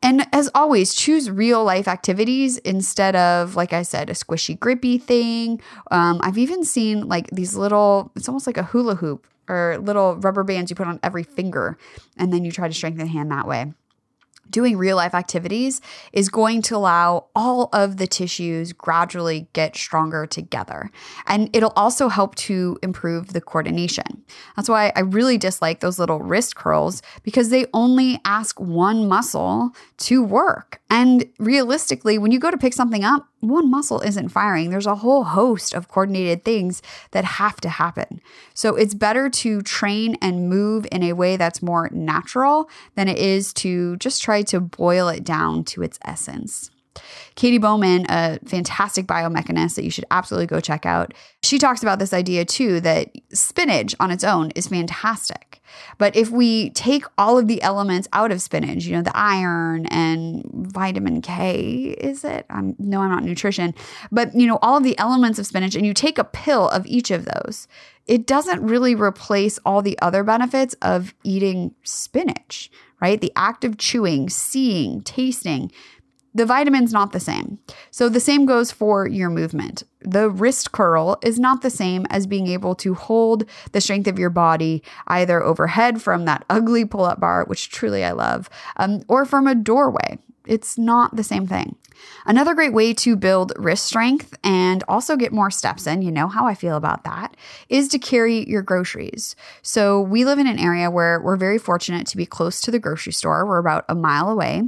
And 0.03 0.27
as 0.33 0.49
always, 0.53 0.93
choose 0.93 1.31
real 1.31 1.63
life 1.63 1.87
activities 1.87 2.57
instead 2.59 3.15
of, 3.15 3.55
like 3.55 3.71
I 3.71 3.83
said, 3.83 4.09
a 4.09 4.13
squishy, 4.13 4.59
grippy 4.59 4.97
thing. 4.97 5.61
Um, 5.91 6.19
I've 6.21 6.37
even 6.37 6.65
seen 6.65 7.07
like 7.07 7.29
these 7.31 7.55
little, 7.55 8.11
it's 8.15 8.27
almost 8.27 8.45
like 8.45 8.57
a 8.57 8.63
hula 8.63 8.95
hoop 8.95 9.25
or 9.47 9.77
little 9.81 10.17
rubber 10.17 10.43
bands 10.43 10.69
you 10.69 10.75
put 10.75 10.87
on 10.87 10.99
every 11.03 11.23
finger, 11.23 11.77
and 12.17 12.33
then 12.33 12.43
you 12.43 12.51
try 12.51 12.67
to 12.67 12.73
strengthen 12.73 13.05
the 13.05 13.11
hand 13.11 13.31
that 13.31 13.47
way 13.47 13.73
doing 14.49 14.77
real 14.77 14.95
life 14.95 15.13
activities 15.13 15.81
is 16.11 16.29
going 16.29 16.61
to 16.63 16.75
allow 16.75 17.27
all 17.35 17.69
of 17.73 17.97
the 17.97 18.07
tissues 18.07 18.73
gradually 18.73 19.47
get 19.53 19.75
stronger 19.75 20.25
together. 20.25 20.89
And 21.27 21.49
it'll 21.53 21.73
also 21.75 22.09
help 22.09 22.35
to 22.35 22.77
improve 22.83 23.33
the 23.33 23.41
coordination. 23.41 24.23
That's 24.55 24.69
why 24.69 24.91
I 24.95 25.01
really 25.01 25.37
dislike 25.37 25.79
those 25.79 25.99
little 25.99 26.19
wrist 26.19 26.55
curls 26.55 27.01
because 27.23 27.49
they 27.49 27.65
only 27.73 28.19
ask 28.25 28.59
one 28.59 29.07
muscle 29.07 29.71
to 29.97 30.23
work. 30.23 30.81
And 30.89 31.25
realistically, 31.39 32.17
when 32.17 32.31
you 32.31 32.39
go 32.39 32.51
to 32.51 32.57
pick 32.57 32.73
something 32.73 33.03
up, 33.03 33.27
one 33.49 33.69
muscle 33.69 34.01
isn't 34.01 34.29
firing. 34.29 34.69
There's 34.69 34.85
a 34.85 34.95
whole 34.95 35.23
host 35.23 35.73
of 35.73 35.87
coordinated 35.87 36.43
things 36.43 36.81
that 37.11 37.25
have 37.25 37.59
to 37.61 37.69
happen. 37.69 38.21
So 38.53 38.75
it's 38.75 38.93
better 38.93 39.29
to 39.29 39.61
train 39.61 40.17
and 40.21 40.49
move 40.49 40.87
in 40.91 41.03
a 41.03 41.13
way 41.13 41.37
that's 41.37 41.61
more 41.61 41.89
natural 41.91 42.69
than 42.95 43.07
it 43.07 43.17
is 43.17 43.53
to 43.53 43.97
just 43.97 44.21
try 44.21 44.41
to 44.43 44.59
boil 44.59 45.09
it 45.09 45.23
down 45.23 45.63
to 45.65 45.83
its 45.83 45.99
essence. 46.05 46.71
Katy 47.35 47.57
Bowman, 47.57 48.05
a 48.09 48.39
fantastic 48.45 49.07
biomechanist 49.07 49.75
that 49.75 49.83
you 49.83 49.91
should 49.91 50.05
absolutely 50.11 50.47
go 50.47 50.59
check 50.59 50.85
out, 50.85 51.13
she 51.41 51.57
talks 51.57 51.81
about 51.81 51.99
this 51.99 52.13
idea 52.13 52.45
too 52.45 52.79
that 52.81 53.11
spinach 53.33 53.95
on 53.99 54.11
its 54.11 54.23
own 54.23 54.51
is 54.51 54.67
fantastic. 54.67 55.61
But 55.97 56.15
if 56.15 56.29
we 56.29 56.69
take 56.71 57.05
all 57.17 57.37
of 57.37 57.47
the 57.47 57.61
elements 57.61 58.07
out 58.13 58.31
of 58.31 58.41
spinach, 58.41 58.85
you 58.85 58.95
know, 58.95 59.01
the 59.01 59.17
iron 59.17 59.85
and 59.87 60.43
vitamin 60.53 61.21
K, 61.21 61.95
is 61.99 62.23
it? 62.23 62.45
I'm 62.49 62.75
no, 62.77 63.01
I'm 63.01 63.09
not 63.09 63.23
nutrition, 63.23 63.73
but 64.11 64.35
you 64.35 64.45
know, 64.45 64.59
all 64.61 64.77
of 64.77 64.83
the 64.83 64.97
elements 64.99 65.39
of 65.39 65.47
spinach, 65.47 65.75
and 65.75 65.85
you 65.85 65.93
take 65.93 66.17
a 66.17 66.23
pill 66.23 66.69
of 66.69 66.85
each 66.85 67.11
of 67.11 67.25
those, 67.25 67.67
it 68.05 68.27
doesn't 68.27 68.61
really 68.61 68.95
replace 68.95 69.57
all 69.65 69.81
the 69.81 69.97
other 70.01 70.23
benefits 70.23 70.75
of 70.81 71.13
eating 71.23 71.73
spinach, 71.83 72.69
right? 73.01 73.19
The 73.19 73.31
act 73.35 73.63
of 73.63 73.77
chewing, 73.77 74.29
seeing, 74.29 75.01
tasting, 75.01 75.71
the 76.33 76.45
vitamin's 76.45 76.91
not 76.91 77.11
the 77.11 77.19
same. 77.19 77.59
So 77.91 78.09
the 78.09 78.19
same 78.19 78.45
goes 78.45 78.71
for 78.71 79.07
your 79.07 79.29
movement. 79.29 79.83
The 80.01 80.29
wrist 80.29 80.71
curl 80.71 81.17
is 81.21 81.39
not 81.39 81.61
the 81.61 81.69
same 81.69 82.05
as 82.09 82.27
being 82.27 82.47
able 82.47 82.75
to 82.75 82.93
hold 82.93 83.45
the 83.71 83.81
strength 83.81 84.07
of 84.07 84.19
your 84.19 84.29
body 84.29 84.83
either 85.07 85.41
overhead 85.41 86.01
from 86.01 86.25
that 86.25 86.45
ugly 86.49 86.85
pull 86.85 87.05
up 87.05 87.19
bar, 87.19 87.45
which 87.45 87.69
truly 87.69 88.03
I 88.03 88.11
love, 88.11 88.49
um, 88.77 89.03
or 89.07 89.25
from 89.25 89.47
a 89.47 89.55
doorway. 89.55 90.17
It's 90.45 90.77
not 90.77 91.15
the 91.15 91.23
same 91.23 91.47
thing. 91.47 91.77
Another 92.25 92.53
great 92.53 92.73
way 92.73 92.93
to 92.95 93.15
build 93.15 93.53
wrist 93.57 93.85
strength 93.85 94.35
and 94.43 94.83
also 94.87 95.15
get 95.15 95.31
more 95.31 95.51
steps 95.51 95.87
in, 95.87 96.01
you 96.01 96.11
know 96.11 96.27
how 96.27 96.45
I 96.45 96.55
feel 96.55 96.75
about 96.75 97.03
that, 97.03 97.35
is 97.69 97.87
to 97.89 97.99
carry 97.99 98.47
your 98.49 98.61
groceries. 98.61 99.35
So, 99.61 100.01
we 100.01 100.25
live 100.25 100.39
in 100.39 100.47
an 100.47 100.59
area 100.59 100.89
where 100.89 101.19
we're 101.21 101.37
very 101.37 101.57
fortunate 101.57 102.07
to 102.07 102.17
be 102.17 102.25
close 102.25 102.61
to 102.61 102.71
the 102.71 102.79
grocery 102.79 103.13
store. 103.13 103.45
We're 103.45 103.57
about 103.57 103.85
a 103.89 103.95
mile 103.95 104.29
away. 104.29 104.63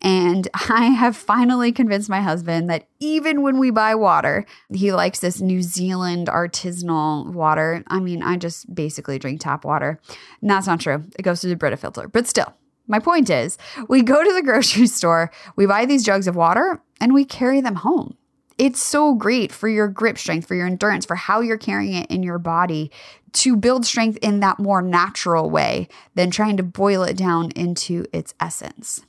And 0.00 0.48
I 0.68 0.86
have 0.86 1.16
finally 1.16 1.72
convinced 1.72 2.08
my 2.08 2.20
husband 2.20 2.70
that 2.70 2.86
even 3.00 3.42
when 3.42 3.58
we 3.58 3.70
buy 3.70 3.94
water, 3.94 4.46
he 4.72 4.92
likes 4.92 5.20
this 5.20 5.40
New 5.40 5.62
Zealand 5.62 6.28
artisanal 6.28 7.32
water. 7.32 7.82
I 7.86 8.00
mean, 8.00 8.22
I 8.22 8.36
just 8.36 8.72
basically 8.74 9.18
drink 9.18 9.40
tap 9.40 9.64
water. 9.64 10.00
And 10.40 10.50
that's 10.50 10.66
not 10.66 10.80
true. 10.80 11.04
It 11.18 11.22
goes 11.22 11.40
through 11.40 11.50
the 11.50 11.56
Brita 11.56 11.76
filter, 11.76 12.08
but 12.08 12.26
still, 12.26 12.54
my 12.88 12.98
point 12.98 13.30
is, 13.30 13.58
we 13.88 14.02
go 14.02 14.24
to 14.24 14.32
the 14.32 14.42
grocery 14.42 14.86
store, 14.98 15.30
we 15.54 15.66
buy 15.66 15.86
these 15.86 16.04
jugs 16.04 16.26
of 16.26 16.36
water, 16.36 16.82
and 17.00 17.14
we 17.14 17.24
carry 17.24 17.60
them 17.60 17.76
home. 17.76 18.16
It's 18.56 18.82
so 18.82 19.14
great 19.14 19.52
for 19.52 19.68
your 19.68 19.86
grip 19.86 20.18
strength, 20.18 20.48
for 20.48 20.56
your 20.56 20.66
endurance, 20.66 21.06
for 21.06 21.14
how 21.14 21.40
you're 21.40 21.58
carrying 21.58 21.94
it 21.94 22.10
in 22.10 22.24
your 22.24 22.40
body 22.40 22.90
to 23.34 23.56
build 23.56 23.86
strength 23.86 24.18
in 24.20 24.40
that 24.40 24.58
more 24.58 24.82
natural 24.82 25.48
way 25.48 25.86
than 26.14 26.30
trying 26.30 26.56
to 26.56 26.62
boil 26.64 27.04
it 27.04 27.16
down 27.16 27.52
into 27.52 28.04
its 28.12 28.34
essence. 28.40 29.02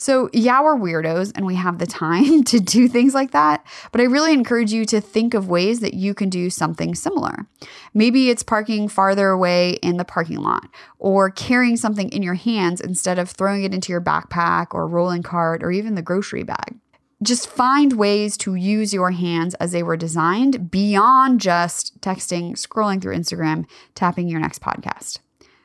So, 0.00 0.30
yeah, 0.32 0.62
we're 0.62 0.76
weirdos 0.76 1.32
and 1.34 1.44
we 1.44 1.56
have 1.56 1.78
the 1.78 1.86
time 1.86 2.44
to 2.44 2.60
do 2.60 2.86
things 2.86 3.14
like 3.14 3.32
that, 3.32 3.66
but 3.90 4.00
I 4.00 4.04
really 4.04 4.32
encourage 4.32 4.72
you 4.72 4.84
to 4.86 5.00
think 5.00 5.34
of 5.34 5.48
ways 5.48 5.80
that 5.80 5.94
you 5.94 6.14
can 6.14 6.30
do 6.30 6.50
something 6.50 6.94
similar. 6.94 7.46
Maybe 7.92 8.30
it's 8.30 8.44
parking 8.44 8.86
farther 8.86 9.30
away 9.30 9.72
in 9.82 9.96
the 9.96 10.04
parking 10.04 10.38
lot 10.38 10.68
or 11.00 11.30
carrying 11.30 11.76
something 11.76 12.08
in 12.10 12.22
your 12.22 12.34
hands 12.34 12.80
instead 12.80 13.18
of 13.18 13.28
throwing 13.28 13.64
it 13.64 13.74
into 13.74 13.92
your 13.92 14.00
backpack 14.00 14.68
or 14.70 14.86
rolling 14.86 15.24
cart 15.24 15.64
or 15.64 15.72
even 15.72 15.96
the 15.96 16.02
grocery 16.02 16.44
bag. 16.44 16.76
Just 17.20 17.48
find 17.48 17.94
ways 17.94 18.36
to 18.36 18.54
use 18.54 18.94
your 18.94 19.10
hands 19.10 19.54
as 19.54 19.72
they 19.72 19.82
were 19.82 19.96
designed 19.96 20.70
beyond 20.70 21.40
just 21.40 22.00
texting, 22.00 22.52
scrolling 22.52 23.02
through 23.02 23.16
Instagram, 23.16 23.66
tapping 23.96 24.28
your 24.28 24.38
next 24.38 24.62
podcast. 24.62 25.18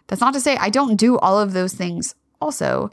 That's 0.07 0.21
not 0.21 0.33
to 0.33 0.41
say 0.41 0.57
I 0.57 0.71
don't 0.71 0.95
do 0.95 1.19
all 1.19 1.39
of 1.39 1.53
those 1.53 1.73
things 1.73 2.15
also, 2.43 2.91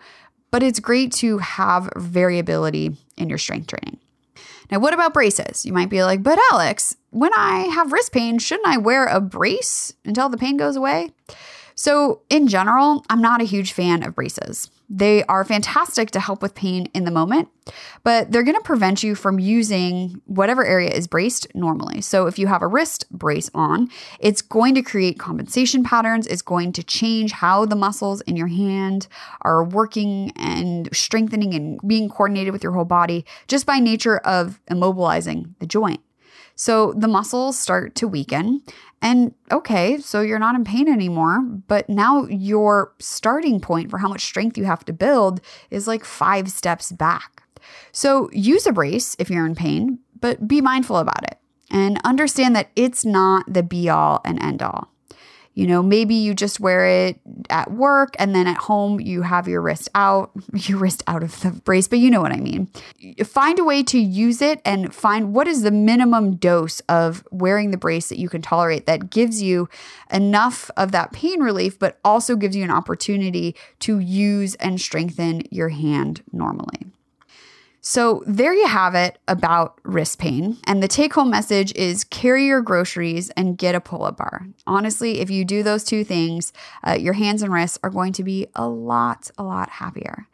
but 0.51 0.63
it's 0.63 0.81
great 0.81 1.13
to 1.13 1.39
have 1.39 1.91
variability 1.97 2.97
in 3.17 3.29
your 3.29 3.39
strength 3.39 3.69
training. 3.69 3.99
Now, 4.71 4.79
what 4.79 4.95
about 4.95 5.15
braces? 5.15 5.67
You 5.67 5.73
might 5.73 5.89
be 5.89 6.05
like, 6.05 6.23
but 6.23 6.39
Alex, 6.53 6.97
when 7.11 7.33
I 7.35 7.63
have 7.75 7.93
wrist 7.93 8.13
pain, 8.13 8.39
shouldn't 8.39 8.69
I 8.69 8.79
wear 8.79 9.07
a 9.07 9.21
brace 9.21 9.93
until 10.05 10.29
the 10.29 10.39
pain 10.39 10.57
goes 10.57 10.77
away? 10.77 11.11
So, 11.81 12.21
in 12.29 12.47
general, 12.47 13.07
I'm 13.09 13.23
not 13.23 13.41
a 13.41 13.45
huge 13.45 13.73
fan 13.73 14.03
of 14.03 14.15
braces. 14.15 14.71
They 14.91 15.25
are 15.25 15.45
fantastic 15.45 16.11
to 16.11 16.21
help 16.21 16.43
with 16.43 16.55
pain 16.55 16.91
in 16.93 17.05
the 17.07 17.11
moment, 17.11 17.49
but 18.05 18.31
they're 18.31 18.43
going 18.43 18.59
to 18.59 18.63
prevent 18.63 19.03
you 19.03 19.15
from 19.15 19.39
using 19.39 20.21
whatever 20.27 20.63
area 20.63 20.91
is 20.91 21.07
braced 21.07 21.47
normally. 21.55 22.03
So, 22.03 22.27
if 22.27 22.39
you 22.39 22.49
have 22.49 22.61
a 22.61 22.67
wrist 22.67 23.07
brace 23.11 23.51
on, 23.55 23.89
it's 24.19 24.43
going 24.43 24.75
to 24.75 24.83
create 24.83 25.19
compensation 25.19 25.83
patterns. 25.83 26.27
It's 26.27 26.43
going 26.43 26.73
to 26.73 26.83
change 26.83 27.33
how 27.33 27.65
the 27.65 27.77
muscles 27.77 28.21
in 28.23 28.37
your 28.37 28.49
hand 28.49 29.09
are 29.41 29.65
working 29.65 30.33
and 30.37 30.87
strengthening 30.95 31.55
and 31.55 31.81
being 31.87 32.11
coordinated 32.11 32.53
with 32.53 32.63
your 32.63 32.73
whole 32.73 32.85
body 32.85 33.25
just 33.49 33.65
by 33.65 33.79
nature 33.79 34.19
of 34.19 34.61
immobilizing 34.71 35.55
the 35.61 35.67
joint. 35.67 36.03
So 36.61 36.93
the 36.93 37.09
muscles 37.09 37.59
start 37.59 37.95
to 37.95 38.07
weaken. 38.07 38.61
And 39.01 39.33
okay, 39.51 39.97
so 39.97 40.21
you're 40.21 40.39
not 40.39 40.57
in 40.57 40.63
pain 40.63 40.91
anymore, 40.91 41.41
but 41.41 41.89
now 41.89 42.27
your 42.27 42.93
starting 42.99 43.61
point 43.61 43.91
for 43.91 43.97
how 43.97 44.09
much 44.09 44.21
strength 44.21 44.59
you 44.59 44.67
have 44.67 44.85
to 44.85 44.93
build 44.93 45.41
is 45.71 45.87
like 45.87 46.05
five 46.05 46.51
steps 46.51 46.93
back. 46.93 47.45
So 47.93 48.29
use 48.33 48.67
a 48.67 48.73
brace 48.73 49.17
if 49.19 49.31
you're 49.31 49.47
in 49.47 49.55
pain, 49.55 50.01
but 50.21 50.47
be 50.47 50.61
mindful 50.61 50.99
about 50.99 51.23
it 51.23 51.39
and 51.71 51.99
understand 52.05 52.55
that 52.57 52.69
it's 52.77 53.07
not 53.07 53.51
the 53.51 53.63
be 53.63 53.89
all 53.89 54.21
and 54.23 54.39
end 54.43 54.61
all. 54.61 54.93
You 55.55 55.67
know, 55.67 55.83
maybe 55.83 56.15
you 56.15 56.33
just 56.33 56.61
wear 56.61 56.87
it 56.87 57.21
at 57.51 57.73
work 57.73 58.15
and 58.19 58.35
then 58.35 58.47
at 58.47 58.57
home 58.57 59.01
you 59.01 59.23
have 59.23 59.49
your 59.49 59.61
wrist 59.61 59.89
out, 59.95 60.31
your 60.55 60.79
wrist 60.79 61.03
out 61.07 61.23
of 61.23 61.41
the 61.41 61.51
brace, 61.51 61.89
but 61.89 61.99
you 61.99 62.11
know 62.11 62.21
what 62.21 62.33
I 62.33 62.37
mean. 62.37 62.69
Find 63.25 63.59
a 63.59 63.65
way 63.65 63.83
to 63.85 63.99
use 63.99 64.41
it 64.41 64.61
and 64.65 64.95
find 64.95 65.35
what 65.35 65.49
is 65.49 65.63
the 65.63 65.71
minimum 65.71 66.37
dose 66.37 66.81
of 66.89 67.27
wearing 67.31 67.73
the 67.73 67.77
brace 67.77 68.09
that 68.09 68.19
you 68.19 68.29
can 68.29 68.43
tolerate 68.43 68.87
that 68.87 69.11
gives 69.11 69.43
you 69.43 69.69
enough 70.13 70.71
of 70.77 70.93
that 70.93 71.13
pain 71.13 71.41
relief, 71.41 71.79
but 71.79 71.99
also 72.05 72.37
gives 72.37 72.55
you 72.55 72.65
an 72.65 72.71
opportunity 72.71 73.57
to 73.81 73.99
use 73.99 74.55
and 74.57 74.81
strengthen 74.81 75.43
your 75.51 75.71
hand 75.71 76.23
normally. 76.33 76.87
So, 77.91 78.23
there 78.25 78.55
you 78.55 78.69
have 78.69 78.95
it 78.95 79.19
about 79.27 79.81
wrist 79.83 80.21
pain. 80.21 80.59
And 80.63 80.81
the 80.81 80.87
take 80.87 81.13
home 81.13 81.29
message 81.29 81.75
is 81.75 82.05
carry 82.05 82.47
your 82.47 82.61
groceries 82.61 83.31
and 83.31 83.59
get 83.59 83.75
a 83.75 83.81
pull 83.81 84.05
up 84.05 84.19
bar. 84.19 84.47
Honestly, 84.65 85.19
if 85.19 85.29
you 85.29 85.45
do 85.45 85.65
those 85.65 85.83
two 85.83 86.05
things, 86.05 86.53
uh, 86.87 86.93
your 86.93 87.15
hands 87.15 87.43
and 87.43 87.53
wrists 87.53 87.81
are 87.83 87.91
going 87.91 88.13
to 88.13 88.23
be 88.23 88.47
a 88.55 88.69
lot, 88.69 89.33
a 89.37 89.43
lot 89.43 89.71
happier. 89.71 90.29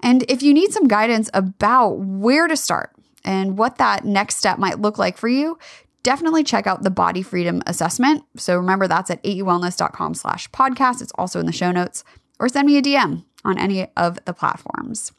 And 0.00 0.24
if 0.30 0.42
you 0.42 0.54
need 0.54 0.72
some 0.72 0.88
guidance 0.88 1.28
about 1.34 1.98
where 1.98 2.48
to 2.48 2.56
start 2.56 2.92
and 3.26 3.58
what 3.58 3.76
that 3.76 4.06
next 4.06 4.36
step 4.36 4.58
might 4.58 4.80
look 4.80 4.96
like 4.96 5.18
for 5.18 5.28
you, 5.28 5.58
definitely 6.02 6.42
check 6.42 6.66
out 6.66 6.82
the 6.82 6.90
body 6.90 7.20
freedom 7.20 7.62
assessment. 7.66 8.24
So 8.38 8.56
remember 8.56 8.88
that's 8.88 9.10
at 9.10 9.22
aewellness.com 9.22 10.14
slash 10.14 10.50
podcast. 10.50 11.02
It's 11.02 11.12
also 11.16 11.40
in 11.40 11.44
the 11.44 11.52
show 11.52 11.72
notes 11.72 12.04
or 12.40 12.48
send 12.48 12.66
me 12.66 12.78
a 12.78 12.82
DM 12.82 13.26
on 13.44 13.58
any 13.58 13.88
of 13.98 14.18
the 14.24 14.32
platforms. 14.32 15.12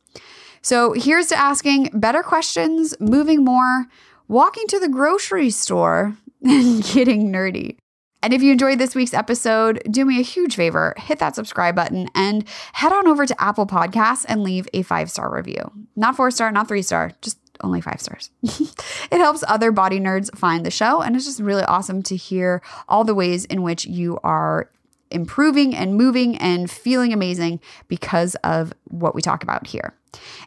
So 0.63 0.93
here's 0.93 1.27
to 1.27 1.37
asking 1.37 1.91
better 1.93 2.23
questions, 2.23 2.95
moving 2.99 3.43
more, 3.43 3.85
walking 4.27 4.65
to 4.67 4.79
the 4.79 4.89
grocery 4.89 5.49
store, 5.49 6.17
and 6.43 6.83
getting 6.83 7.31
nerdy. 7.31 7.77
And 8.21 8.33
if 8.33 8.41
you 8.41 8.53
enjoyed 8.53 8.79
this 8.79 8.95
week's 8.95 9.13
episode, 9.13 9.81
do 9.91 10.05
me 10.05 10.19
a 10.19 10.23
huge 10.23 10.55
favor 10.55 10.93
hit 10.97 11.19
that 11.19 11.35
subscribe 11.35 11.75
button 11.75 12.07
and 12.15 12.47
head 12.71 12.93
on 12.93 13.05
over 13.05 13.25
to 13.25 13.41
Apple 13.41 13.67
Podcasts 13.67 14.25
and 14.29 14.43
leave 14.43 14.65
a 14.73 14.81
five 14.81 15.11
star 15.11 15.33
review. 15.35 15.69
Not 15.97 16.15
four 16.15 16.31
star, 16.31 16.49
not 16.49 16.69
three 16.69 16.81
star, 16.81 17.11
just 17.21 17.37
only 17.61 17.81
five 17.81 17.99
stars. 17.99 18.29
it 18.41 19.17
helps 19.17 19.43
other 19.47 19.73
body 19.73 19.99
nerds 19.99 20.35
find 20.37 20.65
the 20.65 20.71
show, 20.71 21.01
and 21.01 21.15
it's 21.15 21.25
just 21.25 21.41
really 21.41 21.63
awesome 21.63 22.01
to 22.03 22.15
hear 22.15 22.61
all 22.87 23.03
the 23.03 23.13
ways 23.13 23.43
in 23.45 23.61
which 23.61 23.85
you 23.85 24.17
are 24.23 24.69
improving 25.13 25.75
and 25.75 25.95
moving 25.95 26.37
and 26.37 26.69
feeling 26.69 27.13
amazing 27.13 27.59
because 27.87 28.35
of 28.43 28.73
what 28.85 29.15
we 29.15 29.21
talk 29.21 29.43
about 29.43 29.67
here. 29.67 29.93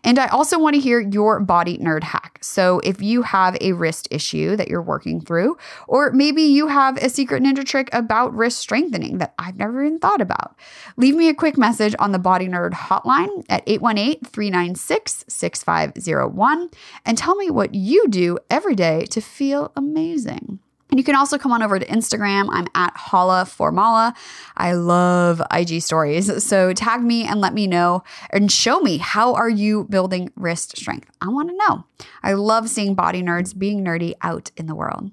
And 0.04 0.18
I 0.18 0.28
also 0.28 0.58
want 0.58 0.74
to 0.74 0.80
hear 0.80 1.00
your 1.00 1.40
body 1.40 1.78
nerd 1.78 2.04
hack. 2.04 2.38
So, 2.40 2.80
if 2.80 3.02
you 3.02 3.22
have 3.22 3.56
a 3.60 3.72
wrist 3.72 4.08
issue 4.10 4.56
that 4.56 4.68
you're 4.68 4.82
working 4.82 5.20
through, 5.20 5.56
or 5.88 6.12
maybe 6.12 6.42
you 6.42 6.68
have 6.68 6.96
a 6.98 7.08
secret 7.08 7.42
ninja 7.42 7.64
trick 7.64 7.88
about 7.92 8.34
wrist 8.34 8.58
strengthening 8.58 9.18
that 9.18 9.34
I've 9.38 9.56
never 9.56 9.84
even 9.84 9.98
thought 9.98 10.20
about, 10.20 10.56
leave 10.96 11.14
me 11.14 11.28
a 11.28 11.34
quick 11.34 11.58
message 11.58 11.94
on 11.98 12.12
the 12.12 12.18
Body 12.18 12.48
Nerd 12.48 12.72
hotline 12.72 13.44
at 13.48 13.64
818 13.66 14.20
396 14.24 15.24
6501 15.28 16.70
and 17.04 17.18
tell 17.18 17.34
me 17.34 17.50
what 17.50 17.74
you 17.74 18.08
do 18.08 18.38
every 18.50 18.74
day 18.74 19.06
to 19.06 19.20
feel 19.20 19.72
amazing. 19.76 20.60
And 20.90 21.00
you 21.00 21.04
can 21.04 21.16
also 21.16 21.36
come 21.36 21.52
on 21.52 21.62
over 21.62 21.78
to 21.78 21.86
Instagram. 21.86 22.48
I'm 22.50 22.68
at 22.74 22.96
Holla 22.96 23.44
Formala. 23.44 24.14
I 24.56 24.72
love 24.72 25.42
IG 25.52 25.82
stories. 25.82 26.30
So 26.46 26.72
tag 26.72 27.02
me 27.02 27.26
and 27.26 27.40
let 27.40 27.54
me 27.54 27.66
know 27.66 28.04
and 28.30 28.52
show 28.52 28.78
me 28.78 28.98
how 28.98 29.34
are 29.34 29.48
you 29.48 29.84
building 29.84 30.30
wrist 30.36 30.76
strength. 30.76 31.10
I 31.20 31.28
want 31.28 31.48
to 31.48 31.56
know. 31.56 31.84
I 32.22 32.34
love 32.34 32.68
seeing 32.68 32.94
body 32.94 33.20
nerds 33.20 33.56
being 33.56 33.84
nerdy 33.84 34.14
out 34.22 34.52
in 34.56 34.66
the 34.66 34.74
world. 34.74 35.10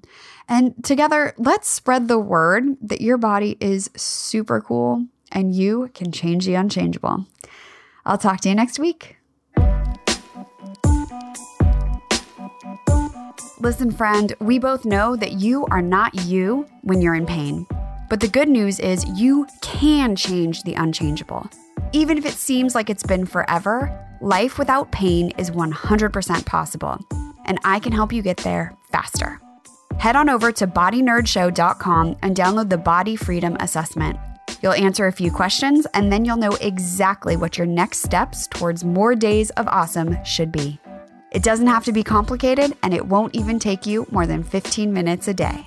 And 0.48 0.74
together, 0.84 1.34
let's 1.38 1.68
spread 1.68 2.06
the 2.06 2.20
word 2.20 2.76
that 2.82 3.00
your 3.00 3.16
body 3.16 3.56
is 3.60 3.90
super 3.96 4.60
cool 4.60 5.06
and 5.32 5.54
you 5.54 5.90
can 5.92 6.12
change 6.12 6.46
the 6.46 6.54
unchangeable. 6.54 7.26
I'll 8.06 8.18
talk 8.18 8.40
to 8.42 8.48
you 8.48 8.54
next 8.54 8.78
week. 8.78 9.16
Listen, 13.64 13.90
friend, 13.90 14.34
we 14.40 14.58
both 14.58 14.84
know 14.84 15.16
that 15.16 15.40
you 15.40 15.64
are 15.70 15.80
not 15.80 16.14
you 16.26 16.66
when 16.82 17.00
you're 17.00 17.14
in 17.14 17.24
pain. 17.24 17.66
But 18.10 18.20
the 18.20 18.28
good 18.28 18.50
news 18.50 18.78
is 18.78 19.06
you 19.18 19.46
can 19.62 20.14
change 20.16 20.64
the 20.64 20.74
unchangeable. 20.74 21.48
Even 21.94 22.18
if 22.18 22.26
it 22.26 22.34
seems 22.34 22.74
like 22.74 22.90
it's 22.90 23.02
been 23.02 23.24
forever, 23.24 23.90
life 24.20 24.58
without 24.58 24.92
pain 24.92 25.30
is 25.38 25.50
100% 25.50 26.44
possible. 26.44 26.98
And 27.46 27.58
I 27.64 27.78
can 27.78 27.90
help 27.90 28.12
you 28.12 28.20
get 28.20 28.36
there 28.36 28.76
faster. 28.92 29.40
Head 29.98 30.14
on 30.14 30.28
over 30.28 30.52
to 30.52 30.66
bodynerdshow.com 30.66 32.16
and 32.20 32.36
download 32.36 32.68
the 32.68 32.76
Body 32.76 33.16
Freedom 33.16 33.56
Assessment. 33.60 34.18
You'll 34.62 34.74
answer 34.74 35.06
a 35.06 35.12
few 35.12 35.32
questions, 35.32 35.86
and 35.94 36.12
then 36.12 36.26
you'll 36.26 36.36
know 36.36 36.56
exactly 36.60 37.34
what 37.38 37.56
your 37.56 37.66
next 37.66 38.02
steps 38.02 38.46
towards 38.46 38.84
more 38.84 39.14
days 39.14 39.48
of 39.52 39.66
awesome 39.68 40.22
should 40.22 40.52
be. 40.52 40.78
It 41.34 41.42
doesn't 41.42 41.66
have 41.66 41.84
to 41.86 41.92
be 41.92 42.04
complicated, 42.04 42.76
and 42.84 42.94
it 42.94 43.06
won't 43.06 43.34
even 43.34 43.58
take 43.58 43.86
you 43.86 44.06
more 44.12 44.24
than 44.24 44.44
15 44.44 44.92
minutes 44.92 45.26
a 45.26 45.34
day. 45.34 45.66